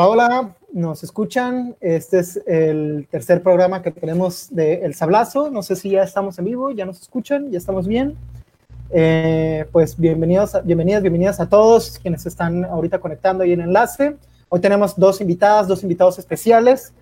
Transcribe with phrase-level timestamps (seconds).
[0.00, 1.74] Hola, hola, ¿nos escuchan?
[1.80, 5.50] Este es el tercer programa que tenemos de El Sablazo.
[5.50, 8.16] No sé si ya estamos en vivo, ya nos escuchan, ya estamos bien.
[8.90, 14.14] Eh, pues bienvenidos, bienvenidas, bienvenidas a todos quienes están ahorita conectando ahí en enlace.
[14.50, 16.92] Hoy tenemos dos invitadas, dos invitados especiales.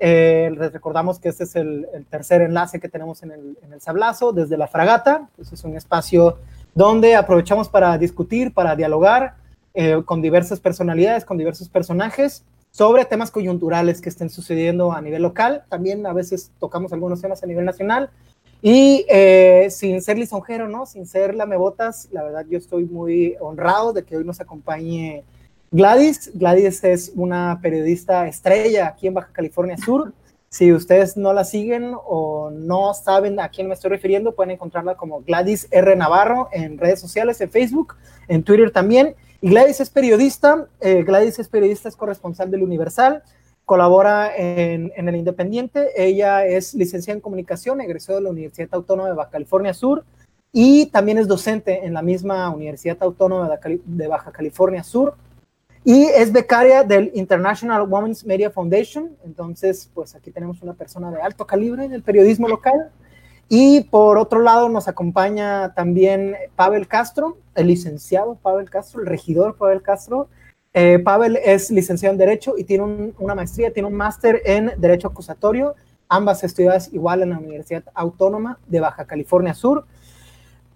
[0.00, 3.80] Eh, les recordamos que este es el, tercer enlace que tenemos en el, en el
[3.80, 5.28] Sablazo desde la Fragata.
[5.36, 6.38] Pues es un espacio
[6.74, 9.38] donde aprovechamos para discutir, para dialogar
[9.74, 15.22] eh, con diversas personalidades, con diversos personajes, sobre temas coyunturales que estén sucediendo a nivel
[15.22, 15.64] local.
[15.68, 18.10] También a veces tocamos algunos temas a nivel nacional.
[18.62, 20.84] Y eh, sin ser lisonjero, ¿no?
[20.86, 25.24] Sin ser lamebotas, la verdad yo estoy muy honrado de que hoy nos acompañe
[25.70, 26.30] Gladys.
[26.34, 30.12] Gladys es una periodista estrella aquí en Baja California Sur.
[30.52, 34.96] Si ustedes no la siguen o no saben a quién me estoy refiriendo, pueden encontrarla
[34.96, 35.94] como Gladys R.
[35.94, 37.94] Navarro en redes sociales, en Facebook,
[38.26, 39.14] en Twitter también.
[39.40, 43.22] Y Gladys es periodista, eh, Gladys es periodista, es corresponsal del Universal,
[43.64, 49.14] colabora en, el Independiente, ella es licenciada en comunicación, egresó de la Universidad Autónoma de
[49.14, 50.04] Baja California Sur
[50.52, 55.14] y también es docente en la misma Universidad Autónoma de Baja California Sur
[55.84, 59.16] y es becaria del International Women's Media Foundation.
[59.24, 62.90] Entonces, pues aquí tenemos una persona de alto calibre en el periodismo local.
[63.52, 69.56] Y por otro lado nos acompaña también Pavel Castro, el licenciado Pavel Castro, el regidor
[69.56, 70.28] Pavel Castro.
[70.72, 75.08] Eh, Pavel es licenciado en Derecho y tiene una maestría, tiene un máster en Derecho
[75.08, 75.74] Acusatorio,
[76.08, 79.84] ambas estudiadas igual en la Universidad Autónoma de Baja California Sur.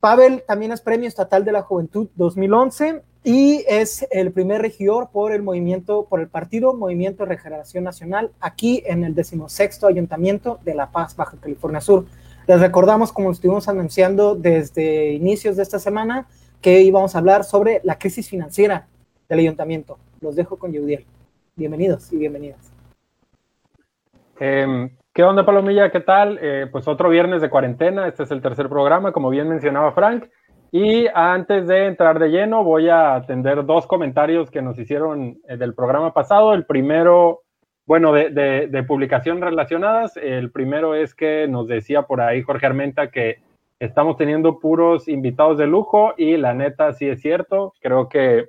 [0.00, 5.30] Pavel también es Premio Estatal de la Juventud 2011 y es el primer regidor por
[5.30, 10.75] el movimiento, por el partido Movimiento de Regeneración Nacional, aquí en el decimosexto Ayuntamiento de
[10.75, 12.06] La Paz, Baja California Sur.
[12.46, 16.27] Les recordamos, como estuvimos anunciando desde inicios de esta semana,
[16.60, 18.86] que íbamos a hablar sobre la crisis financiera
[19.30, 19.96] del ayuntamiento.
[20.20, 21.06] Los dejo con Yudiel.
[21.56, 22.70] Bienvenidos y bienvenidas.
[24.38, 25.90] Em, ¿Qué onda, Palomilla?
[25.90, 26.38] ¿Qué tal?
[26.42, 28.08] Eh, pues otro viernes de cuarentena.
[28.08, 30.27] Este es el tercer programa, como bien mencionaba Frank.
[30.70, 35.56] Y antes de entrar de lleno, voy a atender dos comentarios que nos hicieron eh,
[35.56, 36.52] del programa pasado.
[36.52, 37.43] El primero
[37.86, 43.39] bueno, de, publicación relacionadas, el primero es que nos decía por ahí Jorge Armenta que
[43.78, 48.48] estamos teniendo puros invitados de lujo y la neta sí es cierto, creo que,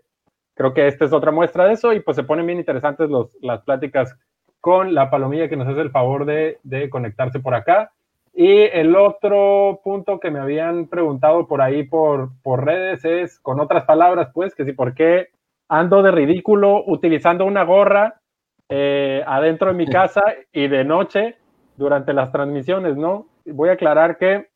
[0.53, 3.31] creo que esta es otra muestra de eso y pues se ponen bien interesantes los,
[3.41, 4.15] las pláticas
[4.61, 7.91] con la palomilla que nos hace el favor de, de conectarse por acá.
[8.33, 13.61] Y el otro punto que me habían preguntado por ahí por, por redes es, con
[13.61, 15.29] otras palabras, pues, que si por qué
[15.69, 18.21] ando de ridículo utilizando una gorra
[18.69, 21.37] eh, adentro de mi casa y de noche
[21.77, 23.27] durante las transmisiones, ¿no?
[23.45, 24.47] Voy a aclarar que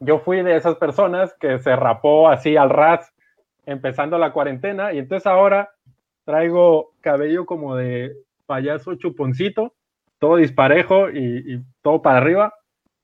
[0.00, 3.12] yo fui de esas personas que se rapó así al ras
[3.66, 5.70] empezando la cuarentena y entonces ahora
[6.24, 8.14] traigo cabello como de
[8.46, 9.74] payaso chuponcito,
[10.18, 12.54] todo disparejo y, todo para arriba.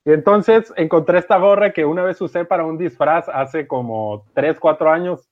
[0.04, 4.58] Y entonces encontré esta gorra que una vez usé para un disfraz hace como 3,
[4.58, 5.28] 4 años,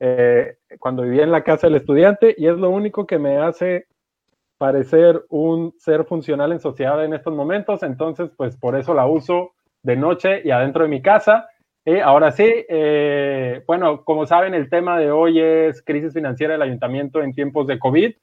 [0.00, 3.86] eh, cuando vivía en la casa del estudiante, y es lo único que me hace
[4.58, 9.52] parecer un ser funcional en sociedad en estos momentos, entonces pues por eso la uso
[9.82, 11.48] de noche y adentro de mi casa.
[11.84, 16.62] Y ahora sí, eh, bueno, como saben, el tema de hoy es crisis financiera del
[16.62, 18.14] ayuntamiento en tiempos de COVID.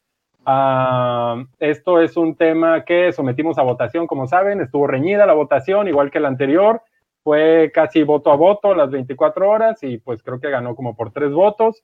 [0.46, 5.88] Ah, esto es un tema que sometimos a votación, como saben, estuvo reñida la votación,
[5.88, 6.84] igual que la anterior,
[7.24, 11.12] fue casi voto a voto las 24 horas y pues creo que ganó como por
[11.12, 11.84] tres votos.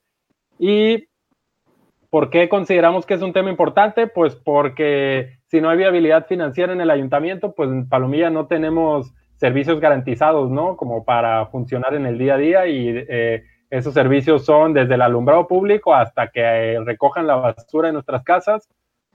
[0.60, 1.08] Y
[2.12, 4.06] ¿Por qué consideramos que es un tema importante?
[4.06, 9.14] Pues porque si no hay viabilidad financiera en el ayuntamiento, pues en Palomilla no tenemos
[9.36, 10.76] servicios garantizados, ¿no?
[10.76, 15.00] Como para funcionar en el día a día y eh, esos servicios son desde el
[15.00, 18.68] alumbrado público hasta que eh, recojan la basura en nuestras casas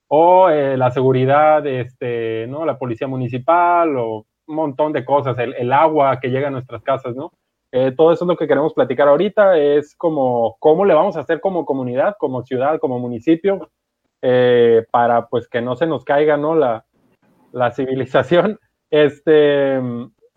[0.08, 2.66] o eh, la seguridad, este, ¿no?
[2.66, 7.16] La policía municipal o un montón de cosas, el agua que llega a nuestras casas,
[7.16, 7.32] ¿no?
[7.72, 11.22] Eh, todo eso es lo que queremos platicar ahorita, es como cómo le vamos a
[11.22, 13.70] hacer como comunidad, como ciudad, como municipio,
[14.22, 16.56] eh, para pues que no se nos caiga ¿no?
[16.56, 16.86] La,
[17.52, 18.60] la civilización.
[18.90, 19.82] Este,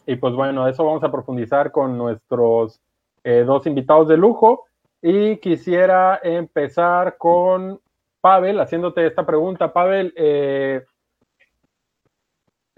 [0.07, 2.81] y pues bueno, eso vamos a profundizar con nuestros
[3.23, 4.67] eh, dos invitados de lujo.
[5.03, 7.81] Y quisiera empezar con
[8.21, 9.73] Pavel, haciéndote esta pregunta.
[9.73, 10.13] Pavel,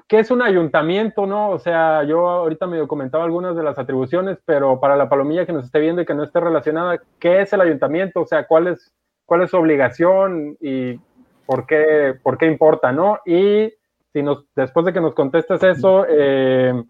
[0.08, 1.50] ¿qué es un ayuntamiento, no?
[1.50, 5.52] O sea, yo ahorita me comentaba algunas de las atribuciones, pero para la palomilla que
[5.52, 8.20] nos esté viendo y que no esté relacionada, ¿qué es el ayuntamiento?
[8.20, 8.92] O sea, ¿cuál es,
[9.26, 10.98] cuál es su obligación y
[11.46, 13.18] por qué, por qué importa, no?
[13.24, 13.72] Y
[14.12, 16.82] si nos, después de que nos contestes eso, eh,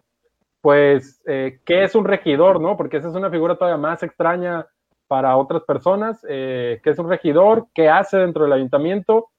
[0.61, 2.77] pues, eh, ¿qué es un regidor, no?
[2.77, 4.65] Porque esa es una figura todavía más extraña
[5.07, 6.25] para otras personas.
[6.27, 7.67] Eh, ¿Qué es un regidor?
[7.73, 9.29] ¿Qué hace dentro del ayuntamiento?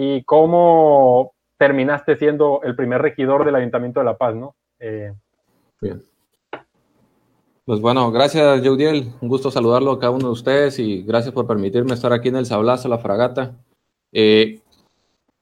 [0.00, 4.54] y cómo terminaste siendo el primer regidor del Ayuntamiento de La Paz, ¿no?
[4.78, 5.12] Eh,
[5.80, 6.02] Bien.
[7.64, 9.12] Pues bueno, gracias, Jeudiel.
[9.20, 12.36] Un gusto saludarlo a cada uno de ustedes y gracias por permitirme estar aquí en
[12.36, 13.56] el Sablazo, la fragata.
[14.12, 14.60] Eh,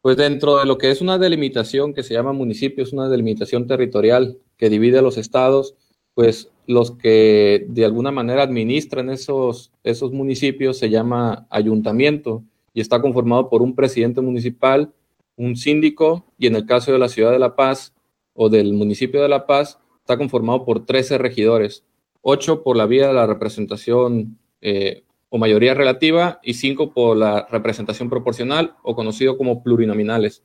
[0.03, 3.67] pues dentro de lo que es una delimitación que se llama municipio, es una delimitación
[3.67, 5.75] territorial que divide a los estados,
[6.15, 12.43] pues los que de alguna manera administran esos, esos municipios se llama ayuntamiento
[12.75, 14.93] y está conformado por un presidente municipal,
[15.37, 17.95] un síndico y en el caso de la ciudad de La Paz
[18.35, 21.85] o del municipio de La Paz está conformado por 13 regidores,
[22.23, 27.47] 8 por la vía de la representación eh, o mayoría relativa y 5 por la
[27.51, 30.43] representación proporcional o conocido como plurinominales.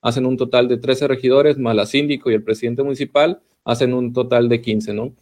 [0.00, 4.12] Hacen un total de 13 regidores, más la síndico y el presidente municipal, hacen un
[4.12, 5.12] total de 15, ¿no?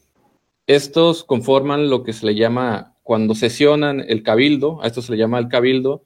[0.66, 5.18] Estos conforman lo que se le llama, cuando sesionan el cabildo, a esto se le
[5.18, 6.04] llama el cabildo,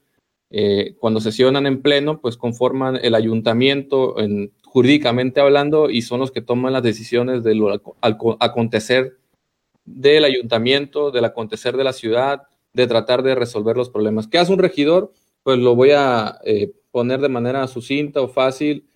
[0.57, 6.31] eh, cuando sesionan en pleno, pues conforman el ayuntamiento en, jurídicamente hablando y son los
[6.31, 7.73] que toman las decisiones de lo
[8.39, 9.19] acontecer
[9.85, 12.43] del ayuntamiento, del acontecer de la ciudad,
[12.73, 14.29] de tratar de resolver los problemas.
[14.29, 15.13] ¿Qué hace un regidor?
[15.43, 18.87] Pues lo voy a eh, poner de manera sucinta o fácil,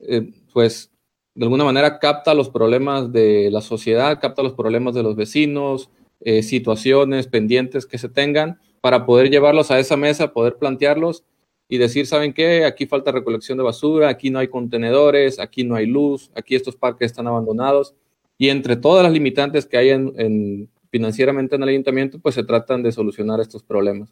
[0.00, 0.90] eh, pues
[1.34, 5.88] de alguna manera capta los problemas de la sociedad, capta los problemas de los vecinos,
[6.20, 11.24] eh, situaciones pendientes que se tengan para poder llevarlos a esa mesa, poder plantearlos
[11.68, 12.64] y decir, ¿saben qué?
[12.64, 16.76] Aquí falta recolección de basura, aquí no hay contenedores, aquí no hay luz, aquí estos
[16.76, 17.96] parques están abandonados.
[18.38, 22.84] Y entre todas las limitantes que hay en, financieramente en el ayuntamiento, pues se tratan
[22.84, 24.08] de solucionar estos problemas.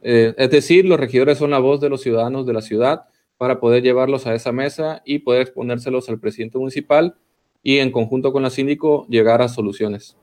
[0.00, 3.02] Eh, es decir, los regidores son la voz de los ciudadanos de la ciudad
[3.36, 7.14] para poder llevarlos a esa mesa y poder exponérselos al presidente municipal
[7.62, 10.16] y en conjunto con la síndico llegar a soluciones.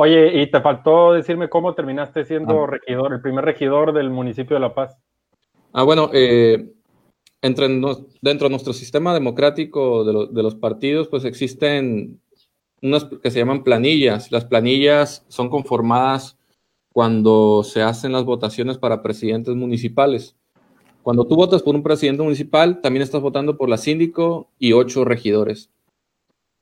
[0.00, 2.66] Oye, y te faltó decirme cómo terminaste siendo ah.
[2.68, 4.96] regidor, el primer regidor del municipio de La Paz.
[5.72, 6.70] Ah, bueno, eh,
[7.42, 12.20] entre dentro de nuestro sistema democrático de, de, los partidos, pues existen
[12.80, 14.30] unas que se llaman planillas.
[14.30, 16.38] Las planillas son conformadas
[16.92, 20.36] cuando se hacen las votaciones para presidentes municipales.
[21.02, 25.04] Cuando tú votas por un presidente municipal, también estás votando por la síndico y ocho
[25.04, 25.72] regidores.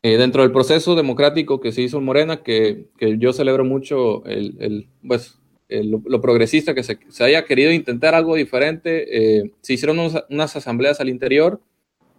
[0.06, 4.24] Eh, dentro del proceso democrático que se hizo en Morena, que, que yo celebro mucho
[4.24, 9.72] el, el pues, lo, progresista, que se, se, haya querido intentar algo diferente, eh, se
[9.72, 9.98] hicieron
[10.30, 11.60] unas asambleas al interior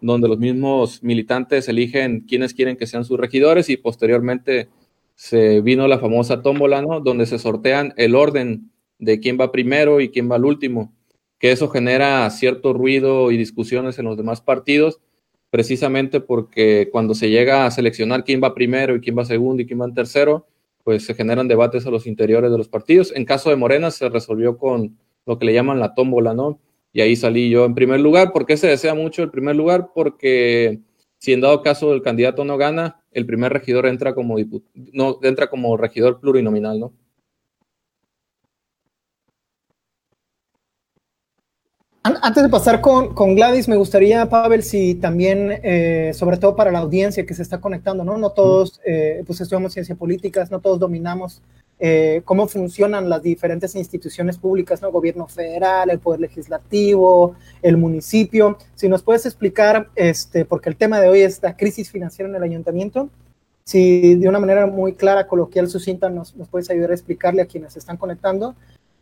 [0.02, 4.68] donde los mismos militantes eligen quiénes quieren que sean sus regidores y posteriormente
[5.16, 7.00] se vino la famosa tómbola, ¿no?
[7.00, 8.70] Donde se sortean el orden
[9.00, 10.94] de quién va primero y quién va al último,
[11.40, 15.00] que eso genera cierto ruido y discusiones en los demás partidos,
[15.50, 19.66] precisamente porque cuando se llega a seleccionar quién va primero y quién va segundo y
[19.66, 20.48] quién va en tercero,
[20.84, 23.12] pues se generan debates a los interiores de los partidos.
[23.16, 26.60] En caso de Morena se resolvió con lo que le llaman la tómbola, ¿no?
[26.94, 28.32] Y ahí salí yo en primer lugar.
[28.32, 29.90] ¿Por qué se desea mucho el primer lugar?
[29.94, 30.80] Porque
[31.18, 34.38] si en dado caso el candidato no gana, el primer regidor entra como,
[34.94, 36.94] no, entra como regidor plurinominal, ¿no?
[42.22, 46.72] Antes de pasar con, con, Gladys, me gustaría, Pavel, si también, eh, sobre todo para
[46.72, 48.18] la audiencia que se está conectando, ¿no?
[48.18, 51.42] No todos, eh, pues estudiamos ciencia políticas, no todos dominamos
[51.80, 54.90] eh, cómo funcionan las diferentes instituciones públicas, ¿no?
[54.90, 58.58] Gobierno federal, el Poder Legislativo, el municipio.
[58.74, 62.36] Si nos puedes explicar, este, porque el tema de hoy es la crisis financiera en
[62.38, 63.10] el ayuntamiento,
[63.66, 67.48] si de una manera muy clara, coloquial, sucinta, nos, nos puedes ayudar a explicarle a
[67.48, 68.56] quienes se están conectando,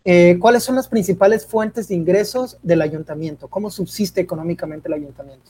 [0.05, 3.47] eh, ¿cuáles son las principales fuentes de ingresos del ayuntamiento?
[3.47, 5.49] ¿Cómo subsiste económicamente el ayuntamiento?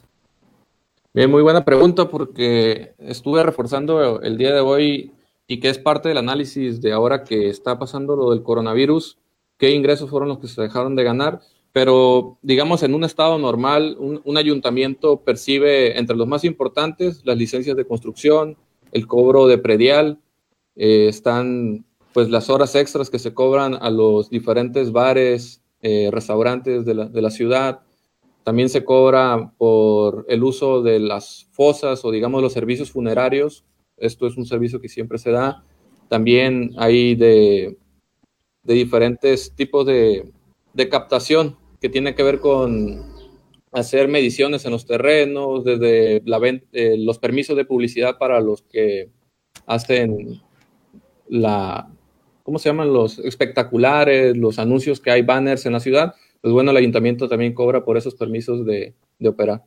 [1.14, 5.12] Bien, muy buena pregunta porque estuve reforzando el día de hoy
[5.46, 9.18] y que es parte del análisis de ahora que está pasando lo del coronavirus,
[9.58, 13.98] qué ingresos fueron los que se dejaron de ganar, pero digamos en un estado normal,
[14.00, 18.58] un, ayuntamiento percibe entre los más importantes las licencias de construcción,
[18.94, 20.20] el cobro de predial,
[20.76, 21.86] eh, están
[22.16, 27.06] pues las horas extras que se cobran a los diferentes bares, eh, restaurantes de la,
[27.06, 27.82] de la ciudad,
[28.44, 33.66] también se cobra por el uso de las fosas o digamos los servicios funerarios
[33.98, 35.64] esto es un servicio que siempre se da.
[36.10, 37.78] También hay de,
[38.64, 40.32] diferentes tipos de,
[40.90, 43.14] captación que tiene que ver con
[43.72, 46.40] hacer mediciones en los terrenos, desde la,
[46.74, 49.10] eh, los permisos de publicidad para los que
[49.66, 50.42] hacen
[51.28, 51.90] la,
[52.46, 52.94] ¿cómo se llaman?
[52.94, 56.14] Los espectaculares, los anuncios que hay banners en la ciudad.
[56.42, 59.64] Pues bueno, el ayuntamiento también cobra por esos permisos de, de operar.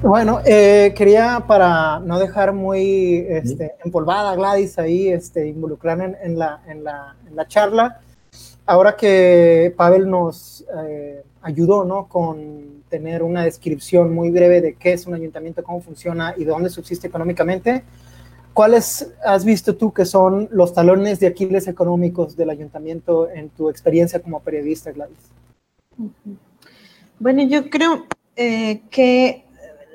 [0.00, 6.62] Bueno, eh, quería para no dejar muy este, empolvada Gladys ahí, este, involucrar en, la,
[6.68, 8.00] en, la, en, la, charla,
[8.64, 12.06] ahora que Pavel nos eh, ayudó ¿no?
[12.06, 16.50] con tener una descripción muy breve de qué es un ayuntamiento, cómo funciona y de
[16.50, 17.82] dónde subsiste económicamente,
[18.58, 23.70] ¿cuáles has visto tú que son los talones de Aquiles económicos del ayuntamiento en tu
[23.70, 25.30] experiencia como periodista, Gladys?
[27.20, 29.44] Bueno, yo creo eh, que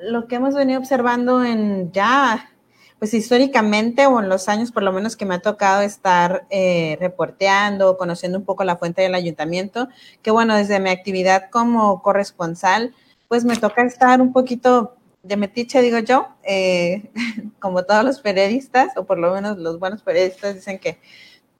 [0.04, 2.52] lo que hemos venido observando en ya,
[2.98, 6.96] pues históricamente o en los años por lo menos que me ha tocado estar eh,
[7.00, 9.90] reporteando, conociendo un poco la fuente del ayuntamiento,
[10.22, 12.94] que bueno, desde mi actividad como corresponsal,
[13.28, 17.10] pues me toca estar un poquito de metiche, digo yo, eh,
[17.58, 20.98] como todos los periodistas, o por lo menos los buenos periodistas dicen que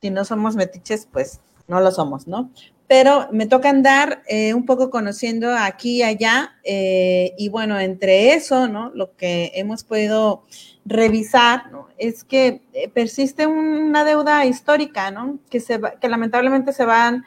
[0.01, 2.51] si no somos metiches, pues no lo somos, ¿no?
[2.87, 8.35] pero me toca andar eh, un poco conociendo aquí y allá, eh, y bueno, entre
[8.35, 8.91] eso, ¿no?
[8.95, 10.45] Lo que hemos podido
[10.85, 11.89] revisar, ¿no?
[11.97, 12.61] Es que
[12.93, 15.39] persiste una deuda histórica, ¿no?
[15.49, 17.25] Que, se que lamentablemente se van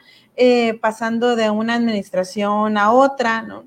[0.80, 3.66] pasando de una administración a otra, ¿no?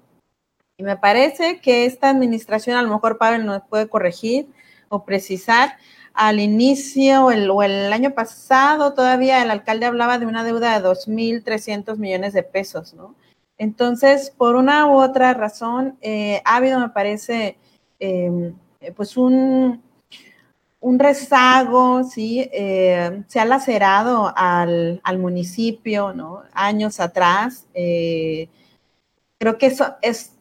[0.80, 4.48] Y me parece que esta administración, a lo mejor Pavel nos puede corregir
[4.88, 5.76] o precisar,
[6.14, 11.98] al inicio o el año pasado todavía el alcalde hablaba de una deuda de 2.300
[11.98, 13.14] millones de pesos, ¿no?
[13.58, 17.58] Entonces, por una u otra razón, eh, ha habido, me parece,
[17.98, 18.54] em,
[18.96, 19.82] pues un,
[20.80, 22.48] un rezago, ¿sí?
[22.54, 26.42] Eh, se ha lacerado al, municipio, ¿no?
[26.54, 27.66] Años atrás.
[27.74, 28.48] Eh,
[29.38, 30.38] creo que eso es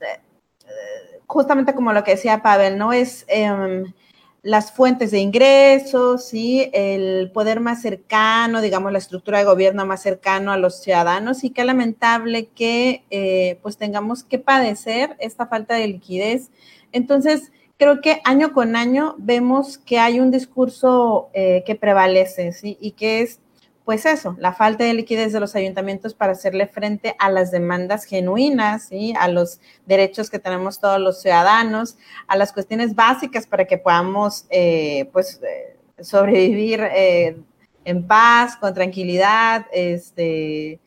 [1.30, 2.92] justamente como lo que decía Pavel, ¿no?
[2.92, 3.94] Es em,
[4.42, 6.72] las fuentes de ingresos, ¿sí?
[6.74, 11.52] el poder más cercano, digamos, la estructura de gobierno más cercano a los ciudadanos y
[11.52, 16.50] qué lamentable que eh, pues tengamos que padecer esta falta de liquidez.
[16.94, 22.76] Entonces, creo que año con año vemos que hay un discurso eh, que prevalece, ¿sí?
[22.82, 23.40] Y que es
[23.86, 28.06] pues eso, la falta de liquidez de los ayuntamientos para hacerle frente a las demandas
[28.06, 29.14] genuinas, ¿sí?
[29.20, 34.46] a los derechos que tenemos todos los ciudadanos, a las cuestiones básicas para que podamos
[34.52, 37.38] eh, pues, eh, sobrevivir eh,
[37.84, 40.80] en paz, con tranquilidad, este,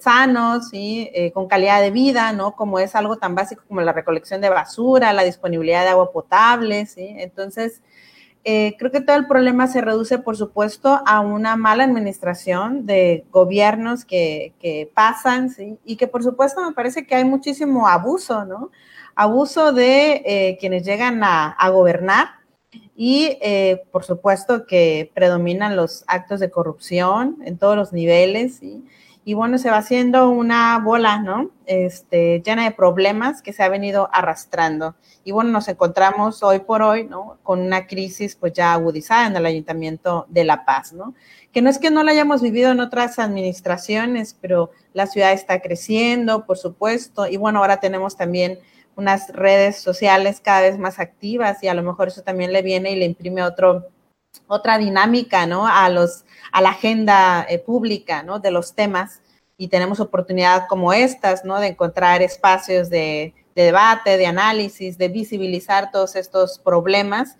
[0.00, 1.10] sanos, ¿sí?
[1.34, 2.54] con calidad de vida, ¿no?
[2.54, 6.86] Como es algo tan básico como la recolección de basura, la disponibilidad de agua potable,
[6.86, 7.14] ¿sí?
[7.18, 7.82] Entonces,
[8.48, 13.24] eh, creo que todo el problema se reduce, por supuesto, a una mala administración de
[13.32, 15.80] gobiernos que, pasan, ¿sí?
[15.84, 18.70] Y que, por supuesto, me parece que hay muchísimo abuso, ¿no?
[19.16, 22.28] Abuso de eh, quienes llegan a, gobernar
[22.94, 28.84] y, eh, por supuesto, que predominan los actos de corrupción en todos los niveles, ¿sí?
[29.28, 31.50] Y bueno, se va haciendo una bola, ¿no?
[31.66, 34.94] Este, llena de problemas que se ha venido arrastrando.
[35.24, 37.36] Y bueno, nos encontramos hoy por hoy, ¿no?
[37.42, 41.16] Con una crisis pues ya agudizada en el Ayuntamiento de La Paz, ¿no?
[41.50, 45.60] Que no es que no la hayamos vivido en otras administraciones, pero la ciudad está
[45.60, 48.60] creciendo, por supuesto, y bueno, ahora tenemos también
[48.94, 52.92] unas redes sociales cada vez más activas y a lo mejor eso también le viene
[52.92, 53.88] y le imprime otro
[54.46, 55.66] otra dinámica, ¿no?
[55.66, 58.38] A los, a la agenda eh, pública, ¿no?
[58.38, 59.20] De los temas
[59.58, 61.58] y tenemos oportunidad como estas, ¿no?
[61.58, 67.38] De encontrar espacios de, debate, de análisis, de visibilizar todos estos problemas.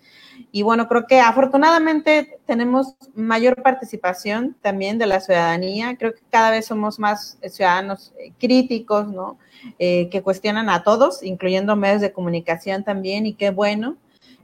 [0.51, 5.95] Y bueno, creo que afortunadamente tenemos mayor participación también de la ciudadanía.
[5.95, 9.37] Creo que cada vez somos más ciudadanos eh, críticos, ¿no?
[9.77, 13.97] Eh, que cuestionan a todos, incluyendo medios de comunicación también, y qué bueno.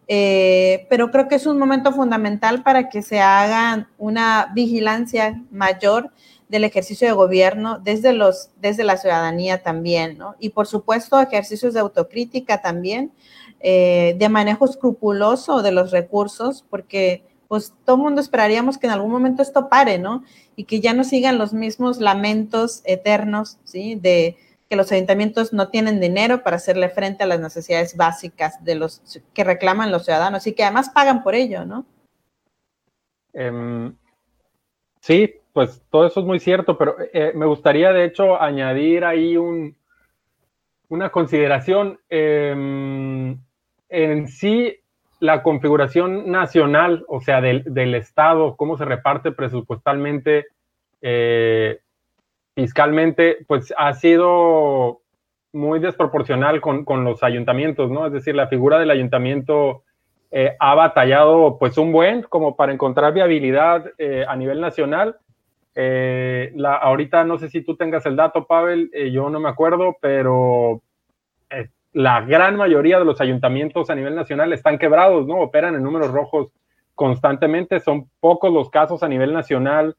[0.07, 6.11] Eh, pero creo que es un momento fundamental para que se haga una vigilancia mayor
[6.49, 10.35] del ejercicio de gobierno desde, los, desde la ciudadanía también, ¿no?
[10.39, 13.11] Y por supuesto ejercicios de autocrítica también,
[13.59, 18.93] eh, de manejo escrupuloso de los recursos, porque pues todo el mundo esperaríamos que en
[18.93, 20.23] algún momento esto pare, ¿no?
[20.55, 23.95] Y que ya no sigan los mismos lamentos eternos, ¿sí?
[23.95, 24.37] De,
[24.69, 29.01] que los ayuntamientos no tienen dinero para hacerle frente a las necesidades básicas de los
[29.33, 31.85] que reclaman los ciudadanos y que además pagan por ello, ¿no?
[33.33, 33.95] Em,
[34.99, 39.37] sí, pues todo eso es muy cierto, pero eh, me gustaría de hecho añadir ahí
[39.37, 39.75] un,
[40.89, 41.99] una consideración.
[42.09, 43.37] Em,
[43.89, 44.79] en sí,
[45.19, 50.47] la configuración nacional, o sea, del, del Estado, cómo se reparte presupuestalmente,
[51.01, 51.79] eh,
[52.55, 55.01] fiscalmente, pues ha sido
[55.53, 58.07] muy desproporcional con, los ayuntamientos, ¿no?
[58.07, 59.83] Es decir, la figura del ayuntamiento
[60.31, 65.17] eh, ha batallado pues un buen como para encontrar viabilidad eh, a nivel nacional.
[65.75, 69.95] Eh, la, ahorita no sé si tú tengas el dato, Pavel, yo no me acuerdo,
[70.01, 70.81] pero
[71.93, 75.35] la gran mayoría de los ayuntamientos a nivel nacional están quebrados, ¿no?
[75.35, 76.51] Operan en números rojos
[76.95, 77.79] constantemente.
[77.79, 79.95] Son pocos los casos a nivel nacional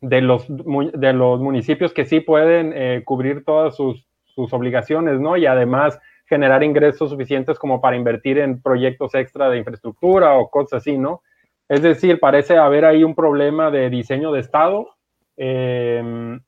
[0.00, 5.36] de, los, de los municipios que sí pueden eh, cubrir todas sus, sus obligaciones, ¿no?
[5.36, 10.82] Y además generar ingresos suficientes como para invertir en proyectos extra de infraestructura o cosas
[10.82, 11.22] así, ¿no?
[11.68, 14.88] Es decir, parece haber ahí un problema de diseño de Estado.
[15.36, 16.38] Eh,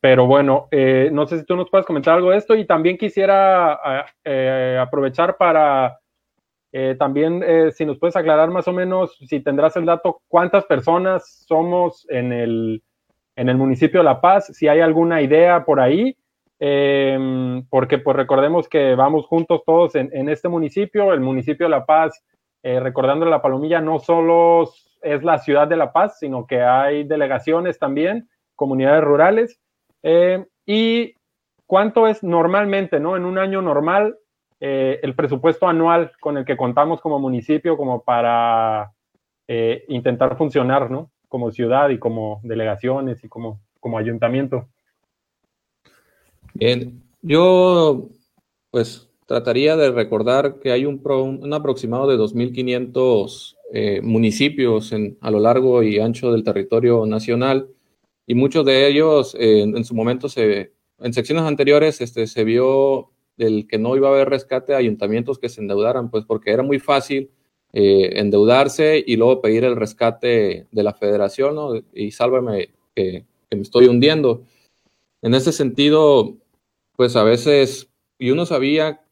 [0.00, 2.96] pero bueno, eh, no sé si tú nos puedes comentar algo de esto y también
[2.96, 5.98] quisiera eh, aprovechar para
[6.98, 7.42] también,
[7.72, 12.32] si nos puedes aclarar más o menos, si tendrás el dato, cuántas personas somos en
[12.32, 12.82] el,
[13.34, 16.18] en el municipio de La Paz, si hay alguna idea por ahí,
[17.70, 21.86] porque pues recordemos que vamos juntos todos en, en este municipio, el municipio de La
[21.86, 22.22] Paz
[22.68, 24.68] eh, recordando la Palomilla no solo
[25.00, 29.60] es la ciudad de La Paz, sino que hay delegaciones también, comunidades rurales.
[30.02, 31.14] Eh, ¿Y
[31.66, 33.16] cuánto es normalmente, ¿no?
[33.16, 34.18] En un año normal,
[34.60, 38.92] eh, el presupuesto anual con el que contamos como municipio, como para
[39.86, 41.12] intentar funcionar, ¿no?
[41.28, 44.66] Como ciudad y como delegaciones y como, como ayuntamiento.
[46.54, 48.08] Bien, yo
[48.70, 51.00] pues trataría de recordar que hay un,
[51.52, 57.68] aproximado de 2.500 eh, municipios en, a lo largo y ancho del territorio nacional
[58.26, 63.10] y muchos de ellos eh, en, su momento, se, en secciones anteriores, este, se vio
[63.38, 66.62] el que no iba a haber rescate a ayuntamientos que se endeudaran, pues porque era
[66.62, 67.30] muy fácil
[67.72, 71.72] eh, endeudarse y luego pedir el rescate de la federación, ¿no?
[71.92, 74.42] Y sálvame que, me estoy hundiendo.
[75.22, 76.36] En ese sentido,
[76.96, 79.02] pues a veces, y uno sabía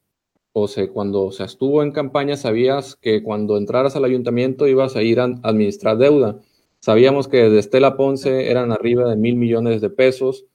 [0.57, 5.03] o sea, cuando se estuvo en campaña sabías que cuando entraras al ayuntamiento ibas a
[5.03, 6.39] ir a administrar deuda.
[6.79, 10.47] Sabíamos que de Estela Ponce eran arriba de mil millones de pesos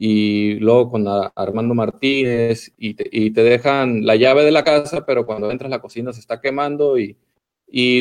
[0.00, 5.50] y luego con Armando Martínez y te, dejan la llave de la casa, pero cuando
[5.50, 7.16] entras la cocina se está quemando y,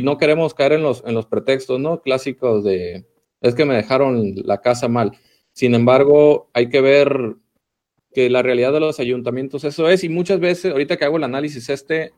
[0.04, 2.02] no queremos caer en los, en los pretextos, ¿no?
[2.02, 3.06] Clásicos de,
[3.42, 5.14] es que me dejaron la casa mal.
[5.54, 7.36] Sin embargo, hay que ver
[8.14, 11.24] que la realidad de los ayuntamientos eso es, y muchas veces, ahorita que hago el
[11.24, 12.14] análisis este,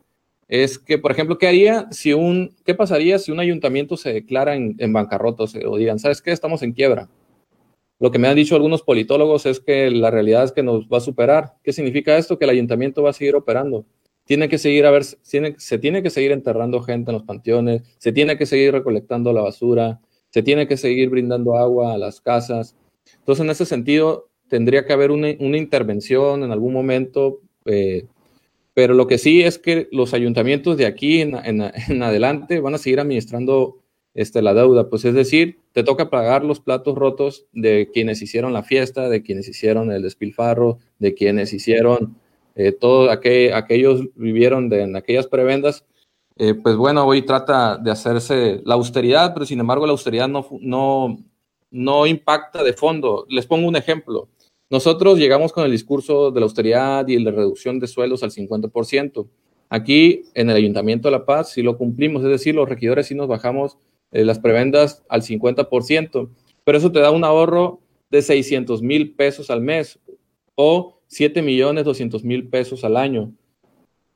[0.46, 4.54] es que, por ejemplo, ¿qué haría si un, qué pasaría si un ayuntamiento se declara
[4.54, 6.32] en, bancarrota o, digan, ¿sabes qué?
[6.32, 7.08] Estamos en quiebra.
[8.00, 10.98] Lo que me han dicho algunos politólogos es que la realidad es que nos va
[10.98, 11.54] a superar.
[11.62, 12.38] ¿Qué significa esto?
[12.38, 13.84] Que el ayuntamiento va a seguir operando.
[14.24, 17.82] Tiene que seguir a ver, tiene, se tiene que seguir enterrando gente en los panteones,
[17.98, 22.20] se tiene que seguir recolectando la basura, se tiene que seguir brindando agua a las
[22.20, 22.74] casas.
[23.18, 28.06] Entonces, en ese sentido, tendría que haber una, intervención en algún momento, eh,
[28.72, 31.34] pero lo que sí es que los ayuntamientos de aquí en,
[32.02, 33.82] adelante van a seguir administrando
[34.14, 38.52] este, la deuda, pues es decir, te toca pagar los platos rotos de quienes hicieron
[38.52, 42.16] la fiesta, de quienes hicieron el despilfarro, de quienes hicieron
[42.56, 45.84] eh, todo aquel, aquellos vivieron de, en aquellas prebendas.
[46.36, 50.46] Eh, pues bueno, hoy trata de hacerse la austeridad, pero sin embargo la austeridad no,
[50.60, 51.18] no,
[51.70, 53.26] no impacta de fondo.
[53.28, 54.28] Les pongo un ejemplo.
[54.70, 59.26] Nosotros llegamos con el discurso de la austeridad y la reducción de sueldos al 50%.
[59.68, 63.14] Aquí en el Ayuntamiento de La Paz sí lo cumplimos, es decir, los regidores sí
[63.14, 63.78] nos bajamos
[64.12, 66.28] eh, las prebendas al 50%,
[66.64, 69.98] pero eso te da un ahorro de 600 mil pesos al mes
[70.54, 73.32] o 7 millones 200 mil pesos al año.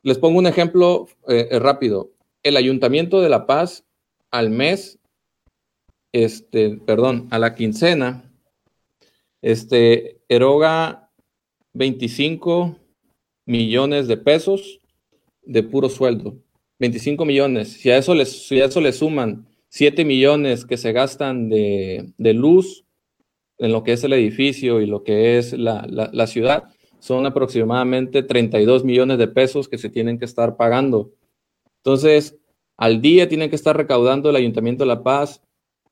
[0.03, 2.11] Les pongo un ejemplo eh, eh, rápido.
[2.43, 3.85] El Ayuntamiento de La Paz
[4.31, 4.99] al mes,
[6.13, 8.31] este, perdón, a la quincena,
[9.41, 11.09] este, eroga
[11.73, 12.77] 25
[13.45, 14.81] millones de pesos
[15.41, 16.37] de puro sueldo.
[16.79, 17.73] 25 millones.
[17.73, 22.13] Si a eso, les, si a eso le suman 7 millones que se gastan de,
[22.17, 22.85] luz
[23.57, 26.63] en lo que es el edificio y lo que es la, la, ciudad,
[26.99, 31.11] son aproximadamente 32 millones de pesos que se tienen que estar pagando.
[31.79, 32.37] Entonces,
[32.77, 35.41] al día tienen que estar recaudando el Ayuntamiento de La Paz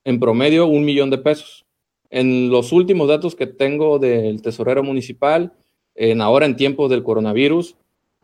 [0.05, 1.65] en promedio un millón de pesos.
[2.09, 5.51] En los últimos datos que tengo del tesorero municipal,
[5.93, 7.75] en ahora en tiempos del coronavirus,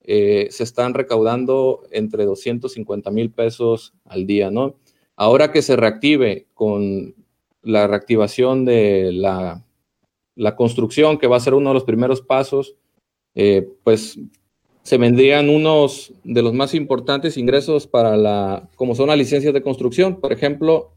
[0.05, 4.77] eh, se están recaudando entre 250 mil pesos al día, ¿no?
[5.21, 7.13] Ahora que se reactive con
[7.61, 9.65] la reactivación de la,
[10.35, 12.77] la construcción, que va a ser uno de los primeros pasos,
[13.35, 14.17] eh, pues
[14.83, 19.61] se vendrían unos de los más importantes ingresos para la, como son las licencias de
[19.61, 20.21] construcción.
[20.21, 20.93] Por ejemplo,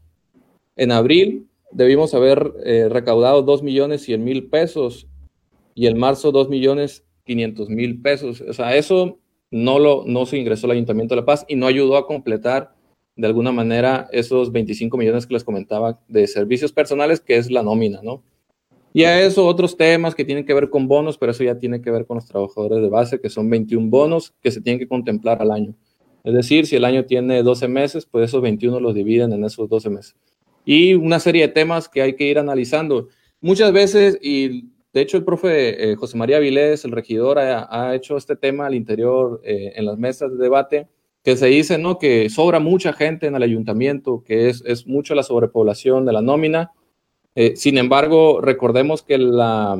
[0.77, 5.05] en abril debimos haber eh, recaudado 2 millones 100 mil pesos
[5.75, 8.39] y en marzo 2 millones 500 mil pesos.
[8.39, 9.19] O sea, eso
[9.51, 12.73] no, lo, no se ingresó al Ayuntamiento de La Paz y no ayudó a completar
[13.15, 17.63] de alguna manera esos 25 millones que les comentaba de servicios personales, que es la
[17.63, 18.23] nómina, ¿no?
[18.95, 21.81] Y a eso otros temas que tienen que ver con bonos, pero eso ya tiene
[21.81, 24.87] que ver con los trabajadores de base, que son 21 bonos que se tienen que
[24.87, 25.73] contemplar al año.
[26.23, 29.67] Es decir, si el año tiene 12 meses, pues esos 21 los dividen en esos
[29.67, 30.15] 12 meses.
[30.63, 33.09] Y una serie de temas que hay que ir analizando.
[33.41, 38.15] Muchas veces, y de hecho el profe eh, José María Vilés, el regidor, ha, hecho
[38.15, 40.87] este tema al interior eh, en las mesas de debate,
[41.23, 41.99] que se dice ¿no?
[41.99, 46.21] que sobra mucha gente en el ayuntamiento, que es, es mucho la sobrepoblación de la
[46.21, 46.71] nómina.
[47.35, 49.77] Eh, sin embargo, recordemos que la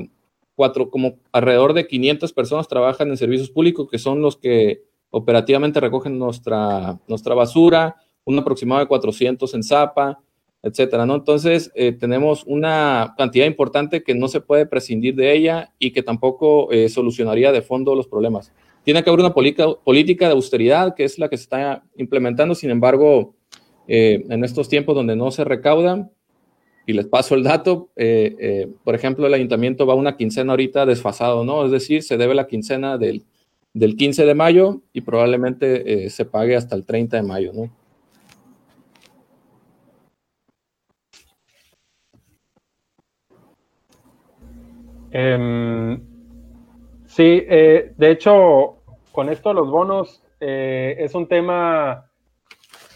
[0.55, 5.79] cuatro, como alrededor de 500 personas trabajan en servicios públicos, que son los que operativamente
[5.79, 10.19] recogen nuestra, nuestra basura, un aproximado de 400 en Zapa,
[10.61, 11.15] etcétera, ¿no?
[11.15, 16.03] Entonces, eh, tenemos una cantidad importante que no se puede prescindir de ella y que
[16.03, 18.53] tampoco eh, solucionaría de fondo los problemas.
[18.83, 22.69] Tiene que haber una política de austeridad, que es la que se está implementando, sin
[22.69, 23.35] embargo,
[23.87, 26.09] eh, en estos tiempos donde no se recauda,
[26.85, 27.91] y les paso el dato,
[28.83, 31.63] por ejemplo, el ayuntamiento va una quincena ahorita desfasado, ¿no?
[31.63, 33.23] Es decir, se debe la quincena del,
[33.73, 37.69] del 15 de mayo y probablemente se pague hasta el 30 de mayo, ¿no?
[45.13, 46.01] Em,
[47.15, 48.77] sí, eh, de hecho,
[49.11, 52.09] con esto los bonos eh, es un tema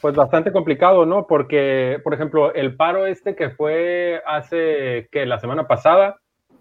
[0.01, 1.27] pues bastante complicado, ¿no?
[1.27, 6.17] Porque, por ejemplo, el paro este que fue hace que la semana pasada,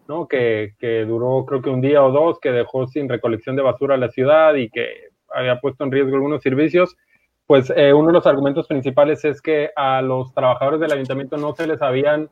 [0.09, 0.27] ¿no?
[0.29, 0.75] Que,
[1.07, 4.55] duró creo que un día o dos, que dejó sin recolección de basura la ciudad
[4.55, 6.97] y que había puesto en riesgo algunos servicios,
[7.47, 11.55] pues eh, uno de los argumentos principales es que a los trabajadores del ayuntamiento no
[11.55, 12.31] se les habían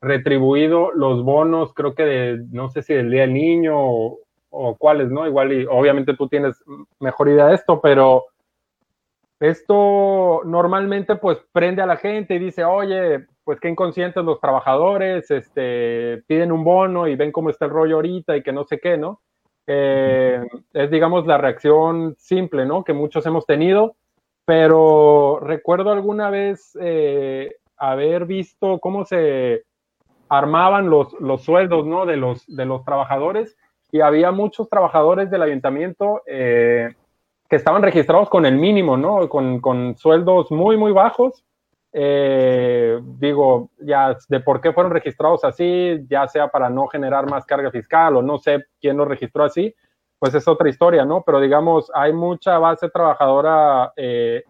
[0.00, 5.10] retribuido los bonos, creo que de, no sé si del Día del Niño o, cuáles,
[5.10, 5.26] ¿no?
[5.26, 6.62] Igual y obviamente tú tienes
[7.00, 8.26] mejor idea de esto, pero
[9.40, 15.30] esto normalmente pues prende a la gente y dice, oye, pues qué inconscientes los trabajadores,
[15.30, 18.78] este, piden un bono y ven cómo está el rollo ahorita y que no sé
[18.80, 19.20] qué, ¿no?
[19.66, 22.84] Eh, es, digamos, la reacción simple, ¿no?
[22.84, 23.96] Que muchos hemos tenido,
[24.44, 29.64] pero recuerdo alguna vez eh, haber visto cómo se
[30.28, 32.06] armaban los, los sueldos ¿no?
[32.06, 33.56] de, los, de los trabajadores
[33.90, 36.94] y había muchos trabajadores del ayuntamiento eh,
[37.48, 39.28] que estaban registrados con el mínimo, ¿no?
[39.28, 41.44] con, con sueldos muy, muy bajos.
[41.92, 47.46] Eh, digo, ya de por qué fueron registrados así, ya sea para no generar más
[47.46, 49.74] carga fiscal o no sé quién los registró así,
[50.18, 51.22] pues es otra historia, ¿no?
[51.24, 54.44] Pero digamos, hay mucha base trabajadora eh,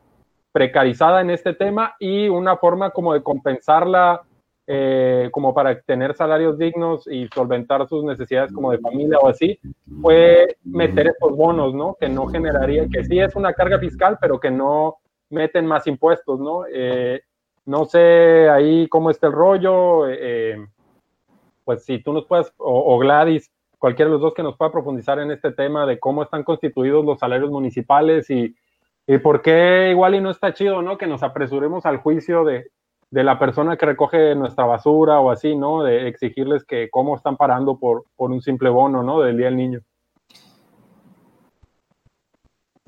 [0.50, 4.22] precarizada en este tema y una forma como de compensarla
[4.70, 9.58] eh, como para tener salarios dignos y solventar sus necesidades como de familia o así,
[10.02, 11.96] fue meter estos bonos, ¿no?
[11.98, 14.96] Que no generaría, que sí es una carga fiscal, pero que no
[15.30, 16.64] meten más impuestos, ¿no?
[16.70, 17.22] Eh,
[17.64, 20.58] no sé ahí cómo está el rollo, eh,
[21.64, 25.18] pues si tú nos puedes, o, Gladys, cualquiera de los dos que nos pueda profundizar
[25.18, 28.54] en este tema de cómo están constituidos los salarios municipales y,
[29.06, 30.98] y por qué igual y no está chido, ¿no?
[30.98, 32.70] Que nos apresuremos al juicio de,
[33.10, 35.82] de la persona que recoge nuestra basura o así, ¿no?
[35.82, 39.20] De exigirles que cómo están parando por, por un simple bono, ¿no?
[39.20, 39.80] Del Día del Niño.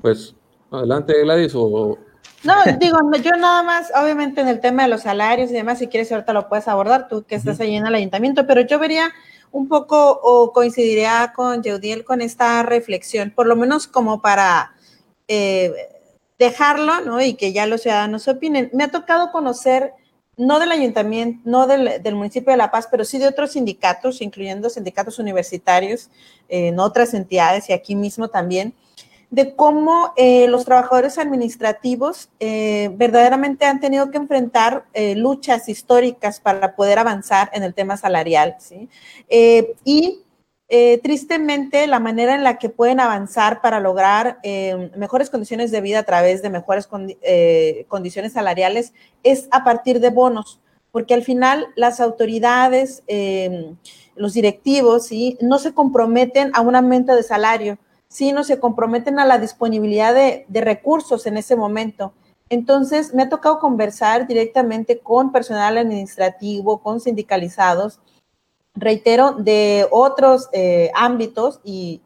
[0.00, 0.34] Pues,
[0.70, 1.98] adelante, Gladys, o...
[2.42, 5.88] No, digo, yo nada más, obviamente en el tema de los salarios y demás, si
[5.88, 9.10] quieres ahorita lo puedes abordar, tú que estás ahí en el ayuntamiento, pero yo vería
[9.52, 14.74] un poco o coincidiría con Yeudiel con esta reflexión, por lo menos como para
[15.28, 15.72] eh,
[16.38, 17.20] dejarlo, ¿no?
[17.20, 18.70] Y que ya los ciudadanos opinen.
[18.72, 19.92] Me ha tocado conocer
[20.40, 24.70] no del ayuntamiento, no del, municipio de La Paz, pero sí de otros sindicatos, incluyendo
[24.70, 26.08] sindicatos universitarios,
[26.48, 28.72] en otras entidades y aquí mismo también,
[29.28, 36.40] de cómo eh, los trabajadores administrativos eh, verdaderamente han tenido que enfrentar eh, luchas históricas
[36.40, 38.56] para poder avanzar en el tema salarial.
[38.58, 38.88] ¿sí?
[39.84, 40.20] y
[40.72, 45.80] eh, tristemente, la manera en la que pueden avanzar para lograr eh, mejores condiciones de
[45.80, 46.88] vida a través de mejores
[47.22, 48.92] eh, condiciones salariales
[49.24, 50.60] es a partir de bonos,
[50.92, 53.02] porque al final las autoridades,
[54.14, 55.36] los directivos, ¿sí?
[55.40, 60.60] no se comprometen a un aumento de salario, sino se comprometen a la disponibilidad de
[60.60, 62.12] recursos en ese momento.
[62.48, 68.00] Entonces, me ha tocado conversar directamente con personal administrativo, con sindicalizados,
[68.74, 72.00] reitero, de otros eh, ámbitos y,